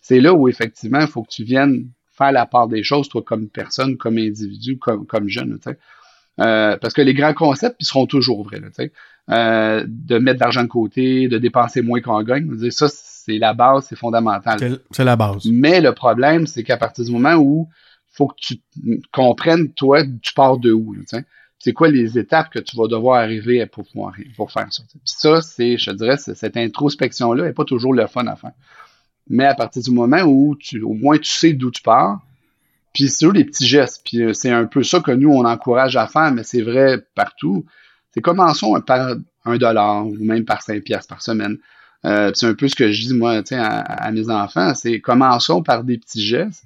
c'est 0.00 0.20
là 0.20 0.32
où 0.34 0.48
effectivement, 0.48 1.00
il 1.00 1.06
faut 1.08 1.22
que 1.22 1.30
tu 1.30 1.42
viennes 1.42 1.88
faire 2.16 2.32
la 2.32 2.46
part 2.46 2.68
des 2.68 2.82
choses, 2.82 3.08
toi, 3.08 3.22
comme 3.22 3.48
personne, 3.48 3.96
comme 3.96 4.18
individu, 4.18 4.78
comme, 4.78 5.06
comme 5.06 5.28
jeune. 5.28 5.58
tu 5.58 5.70
sais. 5.70 5.78
Euh, 6.40 6.76
parce 6.78 6.94
que 6.94 7.02
les 7.02 7.14
grands 7.14 7.34
concepts, 7.34 7.76
ils 7.80 7.84
seront 7.86 8.06
toujours 8.06 8.42
vrais. 8.44 8.60
Là, 8.60 8.68
tu 8.68 8.74
sais. 8.84 8.92
Euh, 9.30 9.84
de 9.86 10.18
mettre 10.18 10.38
de 10.40 10.44
l'argent 10.44 10.62
de 10.62 10.68
côté, 10.68 11.28
de 11.28 11.38
dépenser 11.38 11.80
moins 11.82 12.00
qu'on 12.00 12.22
gagne. 12.22 12.48
Dire, 12.56 12.72
Ça, 12.72 12.88
c'est 12.90 13.38
la 13.38 13.54
base, 13.54 13.86
c'est 13.88 13.96
fondamental. 13.96 14.58
C'est- 14.58 15.04
la 15.04 15.16
base. 15.16 15.46
Mais 15.46 15.80
le 15.80 15.92
problème, 15.92 16.46
c'est 16.46 16.62
qu'à 16.62 16.76
partir 16.76 17.04
du 17.04 17.12
moment 17.12 17.34
où 17.36 17.68
faut 18.12 18.28
que 18.28 18.34
tu 18.38 18.60
comprennes, 19.12 19.72
toi, 19.72 20.02
tu 20.22 20.34
pars 20.34 20.58
de 20.58 20.72
où. 20.72 20.92
là, 20.94 21.00
tu 21.00 21.16
sais. 21.16 21.24
C'est 21.58 21.72
quoi 21.72 21.88
les 21.88 22.18
étapes 22.18 22.50
que 22.50 22.58
tu 22.58 22.76
vas 22.76 22.88
devoir 22.88 23.22
arriver 23.22 23.64
pour 23.66 23.86
pour 24.36 24.52
faire 24.52 24.66
ça. 24.70 24.82
Puis 24.90 25.00
ça, 25.04 25.40
c'est, 25.40 25.78
je 25.78 25.90
te 25.90 25.96
dirais, 25.96 26.16
cette 26.18 26.56
introspection-là 26.58 27.44
n'est 27.44 27.52
pas 27.54 27.64
toujours 27.64 27.94
le 27.94 28.06
fun 28.06 28.26
à 28.26 28.36
faire. 28.36 28.52
Mais 29.28 29.44
à 29.44 29.54
partir 29.54 29.82
du 29.82 29.90
moment 29.90 30.22
où 30.22 30.56
tu, 30.56 30.82
au 30.82 30.92
moins 30.92 31.18
tu 31.18 31.30
sais 31.30 31.52
d'où 31.52 31.70
tu 31.70 31.82
pars, 31.82 32.20
puis 32.92 33.08
c'est 33.08 33.30
les 33.32 33.44
petits 33.44 33.66
gestes. 33.66 34.02
Puis 34.04 34.22
euh, 34.22 34.32
c'est 34.32 34.50
un 34.50 34.66
peu 34.66 34.82
ça 34.82 35.00
que 35.00 35.10
nous, 35.10 35.30
on 35.30 35.44
encourage 35.44 35.96
à 35.96 36.06
faire, 36.06 36.32
mais 36.32 36.44
c'est 36.44 36.62
vrai 36.62 37.04
partout. 37.14 37.64
C'est 38.12 38.20
commençons 38.20 38.80
par 38.80 39.16
un 39.44 39.56
dollar 39.56 40.06
ou 40.06 40.14
même 40.20 40.44
par 40.44 40.62
cinq 40.62 40.84
piastres 40.84 41.08
par 41.08 41.22
semaine. 41.22 41.58
Euh, 42.04 42.30
c'est 42.34 42.46
un 42.46 42.54
peu 42.54 42.68
ce 42.68 42.76
que 42.76 42.92
je 42.92 43.06
dis, 43.06 43.14
moi, 43.14 43.42
à, 43.50 43.78
à 43.80 44.10
mes 44.12 44.30
enfants. 44.30 44.74
C'est 44.74 45.00
commençons 45.00 45.62
par 45.62 45.84
des 45.84 45.98
petits 45.98 46.22
gestes. 46.22 46.64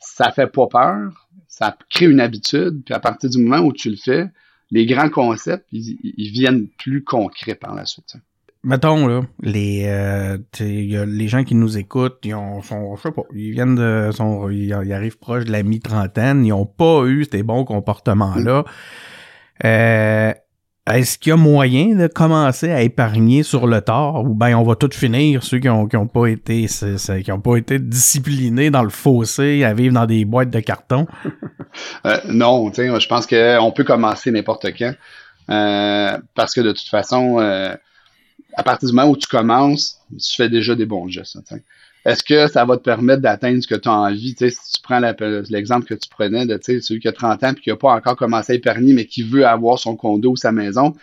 Ça 0.00 0.32
fait 0.32 0.48
pas 0.48 0.66
peur. 0.66 1.28
Ça 1.48 1.76
crée 1.90 2.06
une 2.06 2.20
habitude. 2.20 2.82
Puis 2.84 2.94
à 2.94 2.98
partir 2.98 3.30
du 3.30 3.38
moment 3.38 3.64
où 3.64 3.72
tu 3.72 3.90
le 3.90 3.96
fais, 3.96 4.30
les 4.72 4.86
grands 4.86 5.10
concepts, 5.10 5.66
ils, 5.70 6.30
viennent 6.32 6.66
plus 6.78 7.04
concrets 7.04 7.54
par 7.54 7.74
la 7.74 7.84
suite. 7.84 8.16
Mettons, 8.64 9.08
là, 9.08 9.22
les, 9.42 9.86
euh, 9.86 10.38
les 10.60 11.28
gens 11.28 11.42
qui 11.42 11.56
nous 11.56 11.78
écoutent, 11.78 12.18
ils 12.22 12.34
ont, 12.34 12.62
sont, 12.62 12.94
je 12.94 13.02
sais 13.02 13.10
pas, 13.10 13.22
ils 13.34 13.50
viennent 13.50 13.74
de, 13.74 14.10
ils, 14.52 14.92
arrivent 14.92 15.18
proche 15.18 15.44
de 15.44 15.50
la 15.50 15.64
mi-trentaine, 15.64 16.46
ils 16.46 16.52
ont 16.52 16.66
pas 16.66 17.04
eu 17.06 17.26
ces 17.30 17.42
bons 17.42 17.64
comportements-là. 17.64 18.64
Euh, 19.64 20.32
est-ce 20.90 21.16
qu'il 21.16 21.30
y 21.30 21.32
a 21.32 21.36
moyen 21.36 21.94
de 21.94 22.08
commencer 22.08 22.70
à 22.70 22.82
épargner 22.82 23.44
sur 23.44 23.68
le 23.68 23.80
tard? 23.80 24.24
Ou 24.24 24.34
ben 24.34 24.56
on 24.56 24.64
va 24.64 24.74
tout 24.74 24.90
finir 24.92 25.44
ceux 25.44 25.60
qui 25.60 25.68
ont, 25.68 25.86
qui 25.86 25.96
ont 25.96 26.08
pas 26.08 26.26
été 26.26 26.66
qui 26.66 27.32
ont 27.32 27.40
pas 27.40 27.56
été 27.56 27.78
disciplinés 27.78 28.70
dans 28.70 28.82
le 28.82 28.90
fossé 28.90 29.62
à 29.62 29.74
vivre 29.74 29.94
dans 29.94 30.06
des 30.06 30.24
boîtes 30.24 30.50
de 30.50 30.60
carton? 30.60 31.06
Euh, 32.04 32.18
non, 32.26 32.68
tu 32.68 32.82
sais, 32.82 33.00
je 33.00 33.08
pense 33.08 33.26
qu'on 33.26 33.72
peut 33.74 33.84
commencer 33.84 34.30
n'importe 34.30 34.66
quand. 34.78 34.92
Euh, 35.48 36.18
parce 36.34 36.52
que 36.52 36.60
de 36.60 36.72
toute 36.72 36.88
façon, 36.88 37.38
euh, 37.40 37.74
à 38.54 38.62
partir 38.62 38.88
du 38.88 38.94
moment 38.94 39.10
où 39.10 39.16
tu 39.16 39.26
commences, 39.26 40.00
tu 40.10 40.36
fais 40.36 40.48
déjà 40.48 40.74
des 40.74 40.86
bons 40.86 41.08
gestes. 41.08 41.38
Est-ce 42.04 42.22
que 42.24 42.48
ça 42.48 42.64
va 42.64 42.76
te 42.76 42.82
permettre 42.82 43.22
d'atteindre 43.22 43.62
ce 43.62 43.68
que 43.68 43.76
tu 43.76 43.88
as 43.88 43.92
envie? 43.92 44.34
Tu 44.34 44.50
sais, 44.50 44.56
si 44.56 44.72
tu 44.72 44.82
prends 44.82 45.00
l'exemple 45.50 45.86
que 45.86 45.94
tu 45.94 46.08
prenais 46.08 46.46
de 46.46 46.58
celui 46.62 47.00
qui 47.00 47.08
a 47.08 47.12
30 47.12 47.44
ans 47.44 47.52
et 47.52 47.60
qui 47.60 47.70
n'a 47.70 47.76
pas 47.76 47.92
encore 47.92 48.16
commencé 48.16 48.52
à 48.52 48.56
épargner, 48.56 48.92
mais 48.92 49.06
qui 49.06 49.22
veut 49.22 49.46
avoir 49.46 49.78
son 49.78 49.96
condo 49.96 50.32
ou 50.32 50.36
sa 50.36 50.52
maison 50.52 50.94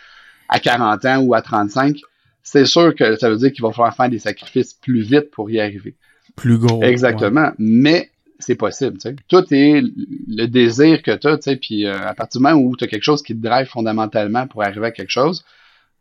à 0.48 0.58
40 0.58 1.04
ans 1.06 1.18
ou 1.20 1.34
à 1.34 1.42
35, 1.42 1.96
c'est 2.42 2.66
sûr 2.66 2.94
que 2.94 3.16
ça 3.16 3.30
veut 3.30 3.36
dire 3.36 3.52
qu'il 3.52 3.62
va 3.62 3.72
falloir 3.72 3.94
faire 3.94 4.10
des 4.10 4.18
sacrifices 4.18 4.74
plus 4.74 5.02
vite 5.02 5.30
pour 5.30 5.50
y 5.50 5.60
arriver. 5.60 5.94
Plus 6.36 6.58
gros. 6.58 6.78
ouais. 6.78 6.90
Exactement. 6.90 7.52
Mais 7.58 8.10
c'est 8.38 8.56
possible. 8.56 8.98
Tout 9.28 9.44
est 9.52 9.82
le 9.82 10.46
désir 10.46 11.02
que 11.02 11.12
tu 11.12 11.26
as, 11.28 11.36
tu 11.36 11.42
sais, 11.42 11.56
puis 11.56 11.86
euh, 11.86 11.98
à 11.98 12.14
partir 12.14 12.40
du 12.40 12.46
moment 12.46 12.60
où 12.60 12.76
tu 12.76 12.84
as 12.84 12.88
quelque 12.88 13.02
chose 13.02 13.22
qui 13.22 13.34
te 13.34 13.42
drive 13.42 13.66
fondamentalement 13.66 14.46
pour 14.46 14.62
arriver 14.62 14.86
à 14.86 14.90
quelque 14.90 15.10
chose, 15.10 15.44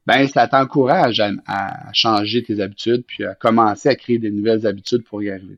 ben 0.09 0.27
ça 0.27 0.47
t'encourage 0.47 1.19
à, 1.19 1.29
à 1.45 1.93
changer 1.93 2.41
tes 2.41 2.59
habitudes, 2.61 3.03
puis 3.05 3.23
à 3.25 3.35
commencer 3.35 3.89
à 3.89 3.95
créer 3.95 4.17
des 4.17 4.31
nouvelles 4.31 4.65
habitudes 4.65 5.03
pour 5.03 5.21
y 5.21 5.29
arriver. 5.29 5.55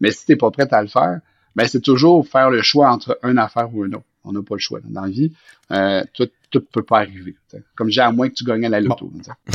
Mais 0.00 0.12
si 0.12 0.24
tu 0.24 0.32
n'es 0.32 0.36
pas 0.36 0.52
prêt 0.52 0.68
à 0.70 0.82
le 0.82 0.86
faire, 0.86 1.18
ben 1.56 1.66
c'est 1.66 1.80
toujours 1.80 2.24
faire 2.24 2.48
le 2.48 2.62
choix 2.62 2.92
entre 2.92 3.18
une 3.24 3.38
affaire 3.38 3.74
ou 3.74 3.84
une 3.84 3.96
autre. 3.96 4.04
On 4.22 4.30
n'a 4.30 4.40
pas 4.40 4.54
le 4.54 4.60
choix. 4.60 4.78
Dans 4.84 5.02
la 5.02 5.08
vie, 5.08 5.32
euh, 5.72 6.04
tout 6.12 6.28
ne 6.54 6.60
peut 6.60 6.84
pas 6.84 6.98
arriver. 6.98 7.32
tu 7.50 7.56
sais. 7.56 7.64
Comme 7.74 7.90
j'ai 7.90 8.00
à 8.00 8.12
moins 8.12 8.28
que 8.28 8.34
tu 8.34 8.44
gagnes 8.44 8.66
à 8.66 8.68
la 8.68 8.80
loto. 8.80 9.10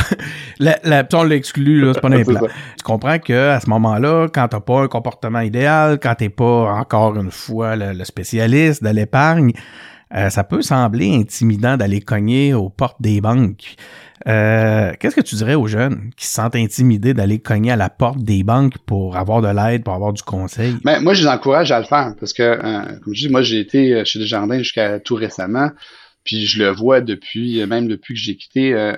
La, 0.59 0.77
la, 0.83 1.07
on 1.13 1.23
l'exclut, 1.23 1.91
c'est 1.93 2.01
pas. 2.01 2.09
Tu 2.77 2.83
comprends 2.83 3.19
que 3.19 3.49
à 3.49 3.61
ce 3.61 3.69
moment-là, 3.69 4.27
quand 4.27 4.49
t'as 4.49 4.59
pas 4.59 4.81
un 4.81 4.87
comportement 4.87 5.39
idéal, 5.39 5.99
quand 6.01 6.15
t'es 6.15 6.29
pas 6.29 6.73
encore 6.73 7.15
une 7.15 7.31
fois 7.31 7.75
le, 7.77 7.93
le 7.93 8.03
spécialiste 8.03 8.83
de 8.83 8.89
l'épargne, 8.89 9.53
euh, 10.15 10.29
ça 10.29 10.43
peut 10.43 10.61
sembler 10.61 11.13
intimidant 11.15 11.77
d'aller 11.77 12.01
cogner 12.01 12.53
aux 12.53 12.69
portes 12.69 13.01
des 13.01 13.21
banques. 13.21 13.75
Euh, 14.27 14.93
Qu'est-ce 14.99 15.15
que 15.15 15.21
tu 15.21 15.35
dirais 15.35 15.55
aux 15.55 15.67
jeunes 15.67 16.11
qui 16.15 16.25
se 16.25 16.33
sentent 16.33 16.55
intimidés 16.55 17.13
d'aller 17.13 17.39
cogner 17.39 17.71
à 17.71 17.75
la 17.75 17.89
porte 17.89 18.19
des 18.19 18.43
banques 18.43 18.77
pour 18.85 19.17
avoir 19.17 19.41
de 19.41 19.49
l'aide, 19.49 19.83
pour 19.83 19.93
avoir 19.93 20.13
du 20.13 20.23
conseil? 20.23 20.75
Ben, 20.83 21.01
moi, 21.01 21.13
je 21.13 21.23
les 21.23 21.27
encourage 21.27 21.71
à 21.71 21.79
le 21.79 21.85
faire 21.85 22.13
parce 22.19 22.31
que, 22.31 22.43
euh, 22.43 22.99
comme 23.03 23.13
je 23.13 23.27
dis, 23.27 23.29
moi, 23.29 23.41
j'ai 23.41 23.59
été 23.59 24.05
chez 24.05 24.19
Desjardins 24.19 24.59
jusqu'à 24.59 24.99
tout 24.99 25.15
récemment, 25.15 25.69
puis 26.23 26.45
je 26.45 26.59
le 26.59 26.69
vois 26.69 27.01
depuis, 27.01 27.65
même 27.65 27.87
depuis 27.87 28.13
que 28.13 28.19
j'ai 28.19 28.37
quitté, 28.37 28.73
euh, 28.73 28.93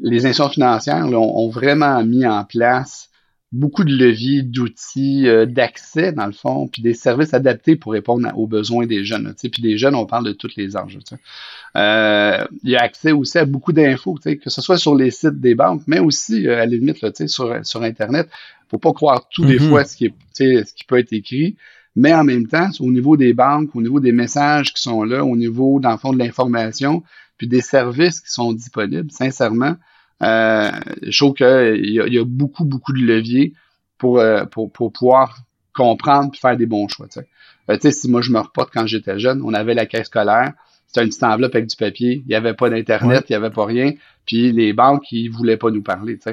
les 0.00 0.24
institutions 0.24 0.48
financières 0.48 1.06
là, 1.06 1.18
ont 1.18 1.50
vraiment 1.50 2.02
mis 2.04 2.26
en 2.26 2.44
place 2.44 3.10
beaucoup 3.52 3.84
de 3.84 3.94
leviers, 3.94 4.42
d'outils, 4.42 5.28
euh, 5.28 5.44
d'accès, 5.46 6.12
dans 6.12 6.26
le 6.26 6.32
fond, 6.32 6.68
puis 6.68 6.80
des 6.80 6.94
services 6.94 7.34
adaptés 7.34 7.76
pour 7.76 7.92
répondre 7.92 8.26
à- 8.26 8.34
aux 8.34 8.46
besoins 8.46 8.86
des 8.86 9.04
jeunes. 9.04 9.24
là, 9.24 9.30
tu 9.34 9.40
sais. 9.42 9.48
Puis 9.50 9.60
des 9.62 9.76
jeunes, 9.76 9.94
on 9.94 10.06
parle 10.06 10.24
de 10.24 10.32
tous 10.32 10.56
les 10.56 10.70
sais. 10.70 11.16
Euh, 11.76 12.44
il 12.62 12.70
y 12.70 12.76
a 12.76 12.80
accès 12.82 13.12
aussi 13.12 13.38
à 13.38 13.44
beaucoup 13.44 13.72
d'infos, 13.72 14.18
tu 14.22 14.30
sais, 14.30 14.36
que 14.36 14.50
ce 14.50 14.60
soit 14.60 14.78
sur 14.78 14.94
les 14.94 15.10
sites 15.10 15.40
des 15.40 15.54
banques, 15.54 15.82
mais 15.86 15.98
aussi, 15.98 16.46
euh, 16.46 16.54
à 16.54 16.56
la 16.58 16.66
limite, 16.66 17.00
là, 17.02 17.10
tu 17.10 17.18
sais, 17.18 17.28
sur, 17.28 17.54
sur 17.64 17.82
Internet. 17.82 18.28
faut 18.70 18.78
pas 18.78 18.92
croire 18.94 19.28
tout 19.28 19.44
des 19.44 19.58
Mhm. 19.58 19.68
fois 19.68 19.84
ce 19.84 19.96
qui, 19.96 20.06
est, 20.06 20.10
tu 20.10 20.14
sais, 20.32 20.64
ce 20.64 20.72
qui 20.72 20.84
peut 20.84 20.98
être 20.98 21.12
écrit, 21.12 21.56
mais 21.94 22.14
en 22.14 22.24
même 22.24 22.46
temps, 22.46 22.70
au 22.80 22.90
niveau 22.90 23.18
des 23.18 23.34
banques, 23.34 23.76
au 23.76 23.82
niveau 23.82 24.00
des 24.00 24.12
messages 24.12 24.72
qui 24.72 24.80
sont 24.80 25.02
là, 25.04 25.26
au 25.26 25.36
niveau, 25.36 25.78
dans 25.78 25.90
le 25.90 25.98
fond, 25.98 26.14
de 26.14 26.18
l'information, 26.18 27.02
puis 27.36 27.46
des 27.48 27.60
services 27.60 28.20
qui 28.20 28.30
sont 28.30 28.54
disponibles, 28.54 29.10
sincèrement, 29.10 29.74
euh, 30.22 30.70
je 31.02 31.18
trouve 31.18 31.34
qu'il 31.34 31.84
y, 31.86 31.94
y 31.94 32.18
a 32.18 32.24
beaucoup, 32.24 32.64
beaucoup 32.64 32.92
de 32.92 33.00
leviers 33.00 33.54
pour, 33.98 34.18
euh, 34.20 34.44
pour, 34.44 34.70
pour 34.72 34.92
pouvoir 34.92 35.38
comprendre 35.74 36.30
puis 36.30 36.40
faire 36.40 36.56
des 36.56 36.66
bons 36.66 36.88
choix. 36.88 37.06
Tu 37.08 37.20
sais, 37.20 37.28
Euh, 37.70 37.76
tu 37.76 37.82
sais, 37.82 37.92
si 37.92 38.10
moi 38.10 38.20
je 38.22 38.30
me 38.30 38.38
reporte 38.40 38.72
quand 38.72 38.86
j'étais 38.86 39.18
jeune, 39.18 39.42
on 39.42 39.54
avait 39.54 39.74
la 39.74 39.86
caisse 39.86 40.06
scolaire, 40.08 40.52
c'était 40.86 41.02
une 41.02 41.08
petite 41.08 41.22
enveloppe 41.22 41.54
avec 41.54 41.66
du 41.68 41.76
papier, 41.76 42.22
il 42.24 42.28
n'y 42.28 42.34
avait 42.34 42.54
pas 42.54 42.68
d'Internet, 42.70 43.24
il 43.28 43.32
n'y 43.32 43.36
avait 43.36 43.50
pas 43.50 43.64
rien, 43.64 43.92
puis 44.26 44.52
les 44.52 44.72
banques, 44.72 45.10
ils 45.12 45.28
voulaient 45.28 45.56
pas 45.56 45.70
nous 45.70 45.82
parler. 45.82 46.18
Tu 46.18 46.32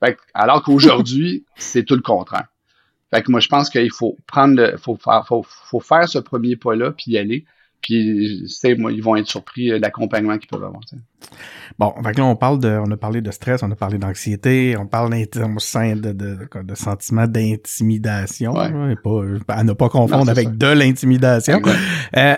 sais. 0.00 0.16
Alors 0.34 0.62
qu'aujourd'hui, 0.62 1.44
c'est 1.56 1.84
tout 1.84 1.96
le 1.96 2.02
contraire. 2.02 2.46
Fait 3.10 3.22
que 3.22 3.30
moi, 3.30 3.40
je 3.40 3.48
pense 3.48 3.70
qu'il 3.70 3.90
faut 3.90 4.16
prendre 4.26 4.56
le, 4.56 4.76
faut 4.76 4.96
faire, 4.96 5.26
faut, 5.26 5.44
faut 5.44 5.80
faire 5.80 6.08
ce 6.08 6.18
premier 6.18 6.56
pas-là, 6.56 6.92
puis 6.92 7.12
y 7.12 7.18
aller. 7.18 7.44
Puis, 7.80 8.40
tu 8.42 8.48
sais, 8.48 8.74
moi, 8.74 8.92
ils 8.92 9.02
vont 9.02 9.16
être 9.16 9.28
surpris 9.28 9.70
euh, 9.70 9.76
de 9.78 9.82
l'accompagnement 9.82 10.36
qu'ils 10.38 10.48
peuvent 10.48 10.64
avoir. 10.64 10.80
tu 10.84 10.96
sais. 10.96 11.02
Bon, 11.78 11.92
fait 12.02 12.12
que 12.12 12.18
là, 12.18 12.24
on 12.26 12.36
parle 12.36 12.58
de, 12.58 12.68
on 12.68 12.90
a 12.90 12.96
parlé 12.96 13.20
de 13.20 13.30
stress, 13.30 13.62
on 13.62 13.70
a 13.70 13.76
parlé 13.76 13.98
d'anxiété, 13.98 14.76
on 14.78 14.86
parle 14.86 15.14
on 15.14 15.16
de, 15.16 15.96
de, 15.96 16.12
de, 16.12 16.62
de 16.62 16.74
sentiments 16.74 17.26
d'intimidation, 17.28 18.52
Ouais. 18.54 18.96
pas, 18.96 19.54
à 19.54 19.64
ne 19.64 19.72
pas 19.72 19.88
confondre 19.88 20.24
Non, 20.24 20.30
avec 20.30 20.48
ça. 20.48 20.54
de 20.54 20.66
l'intimidation. 20.66 21.60
Euh, 22.16 22.34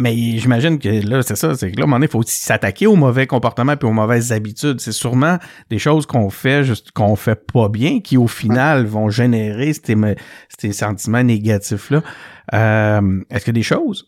Mais 0.00 0.14
j'imagine 0.38 0.78
que 0.78 0.88
là, 1.08 1.22
c'est 1.22 1.36
ça, 1.36 1.54
c'est 1.56 1.70
que 1.72 1.76
là, 1.76 1.82
à 1.82 1.84
un 1.84 1.86
moment 1.86 1.96
donné, 1.96 2.06
il 2.06 2.10
faut 2.10 2.20
aussi 2.20 2.38
s'attaquer 2.40 2.86
aux 2.86 2.94
mauvais 2.96 3.26
comportements 3.26 3.76
puis 3.76 3.88
aux 3.88 3.92
mauvaises 3.92 4.32
habitudes. 4.32 4.80
C'est 4.80 4.92
sûrement 4.92 5.38
des 5.70 5.78
choses 5.78 6.06
qu'on 6.06 6.30
fait 6.30 6.62
juste 6.64 6.92
qu'on 6.92 7.16
fait 7.16 7.34
pas 7.52 7.68
bien 7.68 8.00
qui, 8.00 8.16
au 8.16 8.28
final, 8.28 8.86
vont 8.86 9.08
générer 9.10 9.72
ces, 9.72 9.96
ces 10.58 10.72
sentiments 10.72 11.22
négatifs-là. 11.24 12.02
Euh, 12.54 13.20
est-ce 13.30 13.44
qu'il 13.44 13.54
y 13.54 13.56
a 13.56 13.60
des 13.60 13.62
choses 13.62 14.06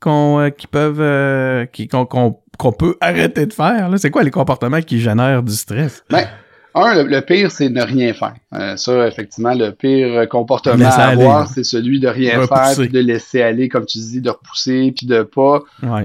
qu'on 0.00 0.40
euh, 0.40 0.50
qui 0.50 0.66
peuvent 0.66 1.00
euh, 1.00 1.66
qu'on 1.66 2.72
peut 2.72 2.96
arrêter 3.00 3.46
de 3.46 3.52
faire? 3.52 3.90
C'est 3.96 4.10
quoi 4.10 4.22
les 4.22 4.30
comportements 4.30 4.80
qui 4.80 5.00
génèrent 5.00 5.42
du 5.42 5.54
stress? 5.54 6.04
Ben, 6.10 6.26
un, 6.74 7.02
le, 7.02 7.20
pire, 7.20 7.50
c'est 7.50 7.68
ne 7.68 7.82
rien 7.82 8.12
faire. 8.12 8.34
Euh, 8.54 8.76
ça, 8.76 9.08
effectivement, 9.08 9.54
le 9.54 9.72
pire 9.72 10.28
comportement 10.28 10.86
à 10.86 11.08
avoir, 11.08 11.48
c'est 11.48 11.64
celui 11.64 11.98
de 11.98 12.08
rien 12.08 12.46
faire, 12.46 12.74
puis 12.76 12.88
de 12.88 13.00
laisser 13.00 13.42
aller, 13.42 13.68
comme 13.68 13.86
tu 13.86 13.98
dis, 13.98 14.20
de 14.20 14.30
repousser, 14.30 14.92
puis 14.96 15.06
de 15.06 15.22
pas 15.22 15.62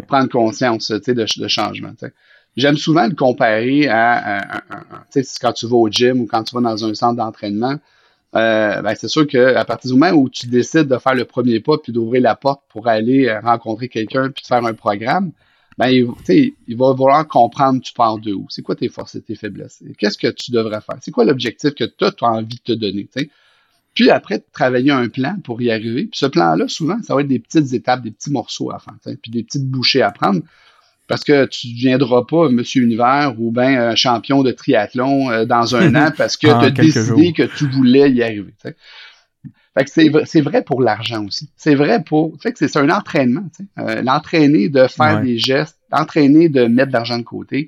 prendre 0.08 0.29
conscience 0.29 0.89
de, 0.89 1.13
de 1.13 1.47
changement. 1.47 1.91
J'aime 2.56 2.77
souvent 2.77 3.08
le 3.08 3.15
comparer 3.15 3.88
à, 3.88 4.41
quand 5.41 5.53
tu 5.53 5.67
vas 5.67 5.75
au 5.75 5.89
gym 5.89 6.21
ou 6.21 6.27
quand 6.27 6.43
tu 6.43 6.56
vas 6.56 6.62
dans 6.62 6.86
un 6.86 6.93
centre 6.93 7.17
d'entraînement. 7.17 7.75
Euh, 8.36 8.82
ben 8.82 8.96
c'est 8.96 9.08
sûr 9.08 9.28
qu'à 9.28 9.63
partir 9.65 9.91
du 9.91 9.98
moment 9.98 10.12
où 10.13 10.28
tu 10.28 10.48
décides 10.48 10.88
de 10.88 10.98
faire 10.98 11.13
le 11.13 11.26
premier 11.26 11.60
pas 11.60 11.78
puis 11.78 11.91
d'ouvrir 11.91 12.22
la 12.24 12.36
porte 12.36 12.63
pour 12.69 12.88
aller 12.88 13.32
rencontrer 13.39 13.89
quelqu'un 13.89 14.32
puis 14.32 14.41
de 14.41 14.48
faire 14.48 14.65
un 14.65 14.74
programme, 14.74 15.32
ben, 15.78 15.88
il, 15.88 16.54
il 16.67 16.78
va 16.78 16.93
vouloir 16.93 17.28
comprendre 17.28 17.82
tu 17.82 17.93
pars 17.93 18.17
de 18.19 18.34
où. 18.34 18.46
C'est 18.50 18.62
quoi 18.62 18.76
tes 18.76 18.89
forces 18.89 19.15
et 19.15 19.22
tes 19.22 19.36
faiblesses? 19.36 19.84
Qu'est-ce 19.98 20.17
que 20.17 20.28
tu 20.28 20.52
devrais 20.52 20.82
faire? 20.82 20.98
C'est 21.02 21.12
quoi 21.12 21.26
l'objectif 21.26 21.74
que 21.74 21.84
toi, 21.84 22.12
tu 22.12 22.26
as 22.26 22.30
envie 22.30 22.58
de 22.58 22.62
te 22.62 22.72
donner? 22.74 23.08
Puis 23.93 24.10
après, 24.10 24.43
travailler 24.52 24.91
un 24.91 25.10
plan 25.10 25.38
pour 25.43 25.62
y 25.62 25.72
arriver. 25.72 26.06
Puis 26.06 26.17
ce 26.17 26.26
plan-là, 26.26 26.67
souvent, 26.67 27.02
ça 27.04 27.15
va 27.15 27.22
être 27.22 27.28
des 27.28 27.39
petites 27.39 27.74
étapes, 27.74 28.02
des 28.04 28.12
petits 28.12 28.32
morceaux 28.32 28.72
à 28.72 28.80
faire, 28.80 28.96
puis 29.22 29.32
des 29.32 29.43
petites 29.43 29.67
bouchées 29.67 30.02
à 30.02 30.12
prendre. 30.12 30.41
Parce 31.08 31.24
que 31.24 31.46
tu 31.46 31.68
ne 31.68 31.74
deviendras 31.74 32.24
pas 32.24 32.50
Monsieur 32.50 32.84
Univers 32.84 33.34
ou 33.38 33.52
bien 33.52 33.89
un 33.89 33.96
champion 33.96 34.42
de 34.42 34.52
triathlon 34.52 35.30
euh, 35.32 35.46
dans 35.46 35.76
un 35.76 35.94
an 35.96 36.12
parce 36.18 36.38
que 36.38 36.48
tu 36.48 36.66
as 36.66 36.70
décidé 36.70 37.34
que 37.34 37.44
tu 37.44 37.68
voulais 37.68 38.10
y 38.10 38.24
arriver. 38.24 38.54
Fait 39.76 39.86
que 39.86 40.26
c'est 40.26 40.42
vrai 40.42 40.63
pour 40.63 40.82
l'argent 40.82 41.26
aussi. 41.26 41.50
C'est 41.58 41.76
vrai 41.76 42.04
pour. 42.04 42.39
Fait 42.42 42.54
que 42.54 42.68
c'est 42.68 42.78
un 42.78 42.89
entraînement. 42.89 43.46
Euh, 43.80 44.02
l'entraîner 44.04 44.70
de 44.70 44.88
faire 44.88 45.22
des 45.22 45.39
gestes, 45.39 45.78
l'entraîner 45.92 46.48
de 46.48 46.66
mettre 46.66 46.89
de 46.89 46.94
l'argent 46.94 47.18
de 47.18 47.24
côté. 47.24 47.68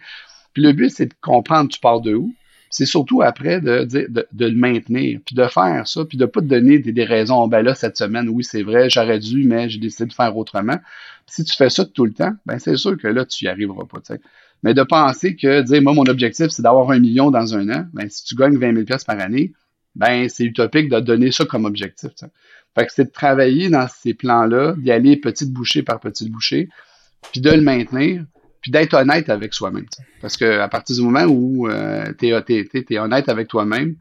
Puis 0.53 0.63
le 0.63 0.71
but, 0.71 0.89
c'est 0.89 1.07
de 1.07 1.13
comprendre 1.19 1.69
tu 1.69 1.79
pars 1.79 2.01
de 2.01 2.13
où. 2.13 2.33
C'est 2.69 2.85
surtout 2.85 3.21
après 3.21 3.61
de, 3.61 3.85
de, 3.85 4.27
de, 4.31 4.45
le 4.45 4.55
maintenir, 4.55 5.19
puis 5.25 5.33
de 5.33 5.47
faire 5.47 5.87
ça, 5.87 6.03
puis 6.03 6.17
de 6.17 6.25
pas 6.25 6.41
te 6.41 6.45
donner 6.45 6.77
des, 6.77 6.91
des 6.91 7.05
raisons. 7.05 7.47
Ben 7.47 7.61
là, 7.61 7.73
cette 7.73 7.97
semaine, 7.97 8.27
oui, 8.27 8.43
c'est 8.43 8.63
vrai, 8.63 8.89
j'aurais 8.89 9.19
dû, 9.19 9.45
mais 9.45 9.69
j'ai 9.69 9.79
décidé 9.79 10.07
de 10.07 10.13
faire 10.13 10.35
autrement. 10.35 10.77
Si 11.27 11.43
tu 11.43 11.55
fais 11.55 11.69
ça 11.69 11.85
tout 11.85 12.05
le 12.05 12.13
temps, 12.13 12.33
ben 12.45 12.59
c'est 12.59 12.77
sûr 12.77 12.97
que 12.97 13.07
là, 13.07 13.25
tu 13.25 13.45
y 13.45 13.47
arriveras 13.47 13.85
pas. 13.85 13.99
Mais 14.63 14.73
de 14.73 14.83
penser 14.83 15.35
que, 15.35 15.61
dire, 15.61 15.81
moi, 15.81 15.93
mon 15.93 16.05
objectif, 16.05 16.47
c'est 16.49 16.61
d'avoir 16.61 16.91
un 16.91 16.99
million 16.99 17.31
dans 17.31 17.55
un 17.55 17.69
an, 17.69 17.85
ben 17.93 18.09
si 18.09 18.23
tu 18.23 18.35
gagnes 18.35 18.57
20 18.57 18.85
000 18.85 18.99
par 19.05 19.19
année, 19.19 19.53
ben 19.95 20.27
c'est 20.29 20.43
utopique 20.43 20.89
de 20.89 20.99
donner 20.99 21.31
ça 21.31 21.45
comme 21.45 21.65
objectif. 21.65 22.11
Fait 22.75 22.85
que 22.85 22.91
c'est 22.91 23.05
de 23.05 23.11
travailler 23.11 23.69
dans 23.69 23.87
ces 23.87 24.13
plans-là, 24.13 24.75
d'y 24.77 24.91
aller 24.91 25.17
petite 25.17 25.51
bouchée 25.51 25.83
par 25.83 25.99
petite 25.99 26.29
bouchée, 26.29 26.69
puis 27.31 27.41
de 27.41 27.49
le 27.49 27.61
maintenir, 27.61 28.25
puis 28.61 28.71
d'être 28.71 28.93
honnête 28.93 29.29
avec 29.29 29.53
soi-même. 29.53 29.85
Parce 30.21 30.37
que 30.37 30.59
à 30.59 30.67
partir 30.67 30.95
du 30.95 31.01
moment 31.01 31.23
où 31.23 31.69
euh, 31.69 32.11
tu 32.19 32.27
es, 32.27 32.99
honnête 32.99 33.29
avec 33.29 33.47
toi-même, 33.47 33.95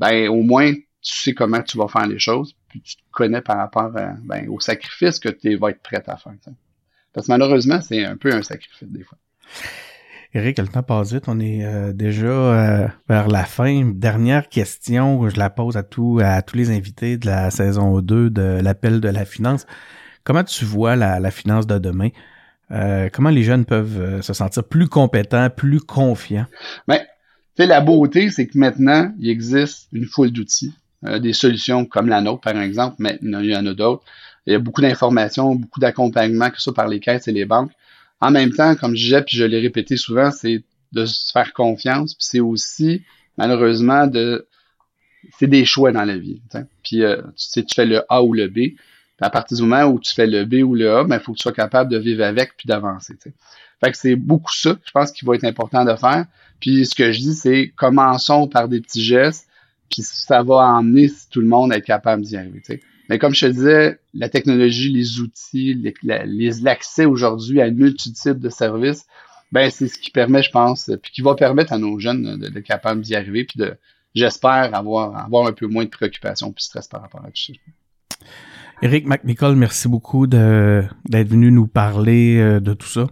ben 0.00 0.28
au 0.28 0.42
moins 0.42 0.72
tu 0.72 0.82
sais 1.02 1.34
comment 1.34 1.60
tu 1.60 1.76
vas 1.76 1.88
faire 1.88 2.06
les 2.06 2.18
choses, 2.18 2.54
puis 2.68 2.80
tu 2.80 2.96
te 2.96 3.02
connais 3.12 3.42
par 3.42 3.58
rapport 3.58 3.90
ben, 4.22 4.48
au 4.48 4.58
sacrifice 4.58 5.18
que 5.18 5.28
tu 5.28 5.56
vas 5.56 5.70
être 5.70 5.82
prêt 5.82 6.02
à 6.06 6.16
faire. 6.16 6.32
Parce 7.14 7.28
que 7.28 7.32
malheureusement, 7.32 7.80
c'est 7.80 8.04
un 8.04 8.16
peu 8.16 8.32
un 8.32 8.42
sacrifice 8.42 8.88
des 8.88 9.04
fois. 9.04 9.16
Eric, 10.36 10.58
le 10.58 10.66
temps 10.66 10.82
passe 10.82 11.12
vite. 11.12 11.24
On 11.28 11.38
est 11.38 11.64
euh, 11.64 11.92
déjà 11.92 12.26
euh, 12.26 12.88
vers 13.08 13.28
la 13.28 13.44
fin. 13.44 13.92
Dernière 13.94 14.48
question, 14.48 15.28
je 15.28 15.38
la 15.38 15.48
pose 15.48 15.76
à, 15.76 15.84
tous 15.84 16.18
à 16.20 16.42
tous 16.42 16.56
les 16.56 16.70
invités 16.70 17.16
de 17.16 17.26
la 17.26 17.52
saison 17.52 18.00
2 18.00 18.30
de 18.30 18.60
l'appel 18.60 19.00
de 19.00 19.08
la 19.08 19.24
finance. 19.24 19.64
Comment 20.24 20.42
tu 20.42 20.64
vois 20.64 20.96
la, 20.96 21.30
finance 21.30 21.68
de 21.68 21.78
demain? 21.78 22.08
Euh, 22.72 23.08
comment 23.12 23.30
les 23.30 23.44
jeunes 23.44 23.64
peuvent 23.64 24.22
se 24.22 24.32
sentir 24.32 24.64
plus 24.64 24.88
compétents, 24.88 25.50
plus 25.50 25.80
confiants? 25.80 26.46
Ben, 26.88 26.98
la 27.56 27.80
beauté, 27.80 28.30
c'est 28.30 28.48
que 28.48 28.58
maintenant, 28.58 29.12
il 29.20 29.28
existe 29.28 29.86
une 29.92 30.06
foule 30.06 30.32
d'outils, 30.32 30.74
des 31.20 31.34
solutions 31.34 31.84
comme 31.84 32.08
la 32.08 32.20
nôtre, 32.20 32.40
par 32.40 32.60
exemple, 32.60 32.96
mais 32.98 33.18
il 33.22 33.44
y 33.44 33.56
en 33.56 33.66
a 33.66 33.74
d'autres. 33.74 34.02
Il 34.46 34.52
y 34.52 34.56
a 34.56 34.58
beaucoup 34.58 34.80
d'informations, 34.80 35.54
beaucoup 35.54 35.80
d'accompagnement, 35.80 36.50
que 36.50 36.56
ce 36.56 36.64
soit 36.64 36.74
par 36.74 36.88
les 36.88 37.00
caisses 37.00 37.28
et 37.28 37.32
les 37.32 37.44
banques. 37.44 37.72
En 38.20 38.30
même 38.30 38.52
temps, 38.52 38.74
comme 38.76 38.94
je 38.94 39.04
disais, 39.04 39.22
puis 39.22 39.36
je 39.36 39.44
l'ai 39.44 39.60
répété 39.60 39.96
souvent, 39.96 40.30
c'est 40.30 40.62
de 40.92 41.04
se 41.06 41.32
faire 41.32 41.52
confiance. 41.52 42.14
Puis 42.14 42.26
c'est 42.26 42.40
aussi, 42.40 43.02
malheureusement, 43.36 44.06
de 44.06 44.46
c'est 45.38 45.46
des 45.46 45.64
choix 45.64 45.92
dans 45.92 46.04
la 46.04 46.18
vie. 46.18 46.42
Puis 46.82 47.02
euh, 47.02 47.22
tu 47.22 47.32
sais, 47.36 47.62
tu 47.62 47.74
fais 47.74 47.86
le 47.86 48.02
A 48.08 48.22
ou 48.22 48.32
le 48.32 48.48
B. 48.48 48.52
Puis 48.54 48.76
à 49.20 49.30
partir 49.30 49.56
du 49.56 49.62
moment 49.62 49.84
où 49.84 49.98
tu 49.98 50.12
fais 50.12 50.26
le 50.26 50.44
B 50.44 50.54
ou 50.64 50.74
le 50.74 50.92
A, 50.94 51.02
il 51.02 51.08
ben, 51.08 51.18
faut 51.18 51.32
que 51.32 51.38
tu 51.38 51.42
sois 51.42 51.52
capable 51.52 51.90
de 51.90 51.98
vivre 51.98 52.24
avec 52.24 52.56
puis 52.56 52.66
d'avancer. 52.66 53.14
Fait 53.82 53.90
que 53.90 53.96
c'est 53.96 54.16
beaucoup 54.16 54.52
ça, 54.52 54.76
je 54.84 54.90
pense, 54.92 55.12
qu'il 55.12 55.26
va 55.26 55.34
être 55.34 55.44
important 55.44 55.84
de 55.84 55.94
faire. 55.94 56.26
Puis 56.60 56.86
ce 56.86 56.94
que 56.94 57.12
je 57.12 57.18
dis, 57.20 57.34
c'est 57.34 57.72
commençons 57.76 58.48
par 58.48 58.68
des 58.68 58.80
petits 58.80 59.02
gestes, 59.02 59.46
puis 59.90 60.02
ça 60.02 60.42
va 60.42 60.66
emmener 60.66 61.10
tout 61.30 61.40
le 61.40 61.46
monde 61.46 61.72
être 61.72 61.84
capable 61.84 62.22
d'y 62.22 62.36
arriver. 62.36 62.62
Mais 63.08 63.18
comme 63.18 63.34
je 63.34 63.46
te 63.46 63.52
disais, 63.52 63.98
la 64.14 64.28
technologie, 64.28 64.90
les 64.90 65.20
outils, 65.20 65.94
l'accès 66.02 67.04
aujourd'hui 67.04 67.60
à 67.60 67.66
une 67.66 67.76
multitude 67.76 68.38
de 68.38 68.48
services, 68.48 69.06
ben 69.52 69.70
c'est 69.70 69.88
ce 69.88 69.98
qui 69.98 70.10
permet, 70.10 70.42
je 70.42 70.50
pense, 70.50 70.90
puis 71.02 71.12
qui 71.12 71.22
va 71.22 71.34
permettre 71.34 71.72
à 71.72 71.78
nos 71.78 71.98
jeunes 71.98 72.38
d'être 72.38 72.60
capables 72.60 73.02
d'y 73.02 73.14
arriver, 73.14 73.44
puis 73.44 73.58
de, 73.58 73.76
j'espère, 74.14 74.74
avoir, 74.74 75.16
avoir 75.16 75.46
un 75.46 75.52
peu 75.52 75.66
moins 75.66 75.84
de 75.84 75.90
préoccupations 75.90 76.52
puis 76.52 76.64
stress 76.64 76.88
par 76.88 77.02
rapport 77.02 77.24
à 77.24 77.30
tout 77.30 77.52
ça. 77.52 77.52
Eric 78.82 79.06
McNichol, 79.06 79.54
merci 79.54 79.88
beaucoup 79.88 80.26
d'être 80.26 81.28
venu 81.28 81.50
nous 81.50 81.66
parler 81.66 82.38
euh, 82.38 82.60
de 82.60 82.74
tout 82.74 82.88
ça. 82.88 83.06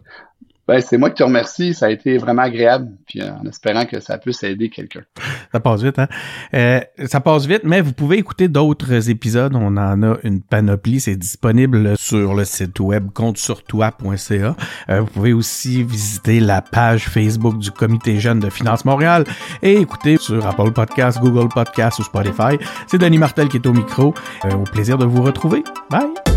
Ben, 0.68 0.80
c'est 0.80 0.96
moi 0.96 1.10
qui 1.10 1.16
te 1.16 1.22
remercie. 1.22 1.74
Ça 1.74 1.86
a 1.86 1.90
été 1.90 2.18
vraiment 2.18 2.42
agréable. 2.42 2.90
Puis 3.06 3.20
euh, 3.20 3.32
en 3.32 3.46
espérant 3.46 3.84
que 3.84 4.00
ça 4.00 4.18
puisse 4.18 4.42
aider 4.44 4.68
quelqu'un. 4.70 5.02
Ça 5.50 5.60
passe 5.60 5.82
vite, 5.82 5.98
hein? 5.98 6.08
Euh, 6.54 6.80
ça 7.06 7.20
passe 7.20 7.46
vite, 7.46 7.62
mais 7.64 7.80
vous 7.80 7.92
pouvez 7.92 8.18
écouter 8.18 8.48
d'autres 8.48 9.10
épisodes. 9.10 9.54
On 9.54 9.76
en 9.76 10.02
a 10.02 10.16
une 10.22 10.40
panoplie. 10.40 11.00
C'est 11.00 11.16
disponible 11.16 11.96
sur 11.98 12.34
le 12.34 12.44
site 12.44 12.78
web 12.80 13.10
comptesurtoi.ca. 13.12 14.56
Euh, 14.88 15.00
vous 15.00 15.06
pouvez 15.06 15.32
aussi 15.32 15.82
visiter 15.82 16.40
la 16.40 16.62
page 16.62 17.08
Facebook 17.08 17.58
du 17.58 17.70
Comité 17.70 18.20
Jeune 18.20 18.40
de 18.40 18.50
Finance 18.50 18.84
Montréal 18.84 19.24
et 19.62 19.80
écouter 19.80 20.16
sur 20.16 20.46
Apple 20.46 20.72
Podcasts, 20.72 21.20
Google 21.20 21.48
Podcasts 21.48 21.98
ou 21.98 22.04
Spotify. 22.04 22.56
C'est 22.86 22.98
Denis 22.98 23.18
Martel 23.18 23.48
qui 23.48 23.56
est 23.56 23.66
au 23.66 23.72
micro. 23.72 24.14
au 24.44 24.64
plaisir 24.64 24.96
de 24.96 25.04
vous 25.04 25.22
retrouver. 25.22 25.64
Bye! 25.90 26.31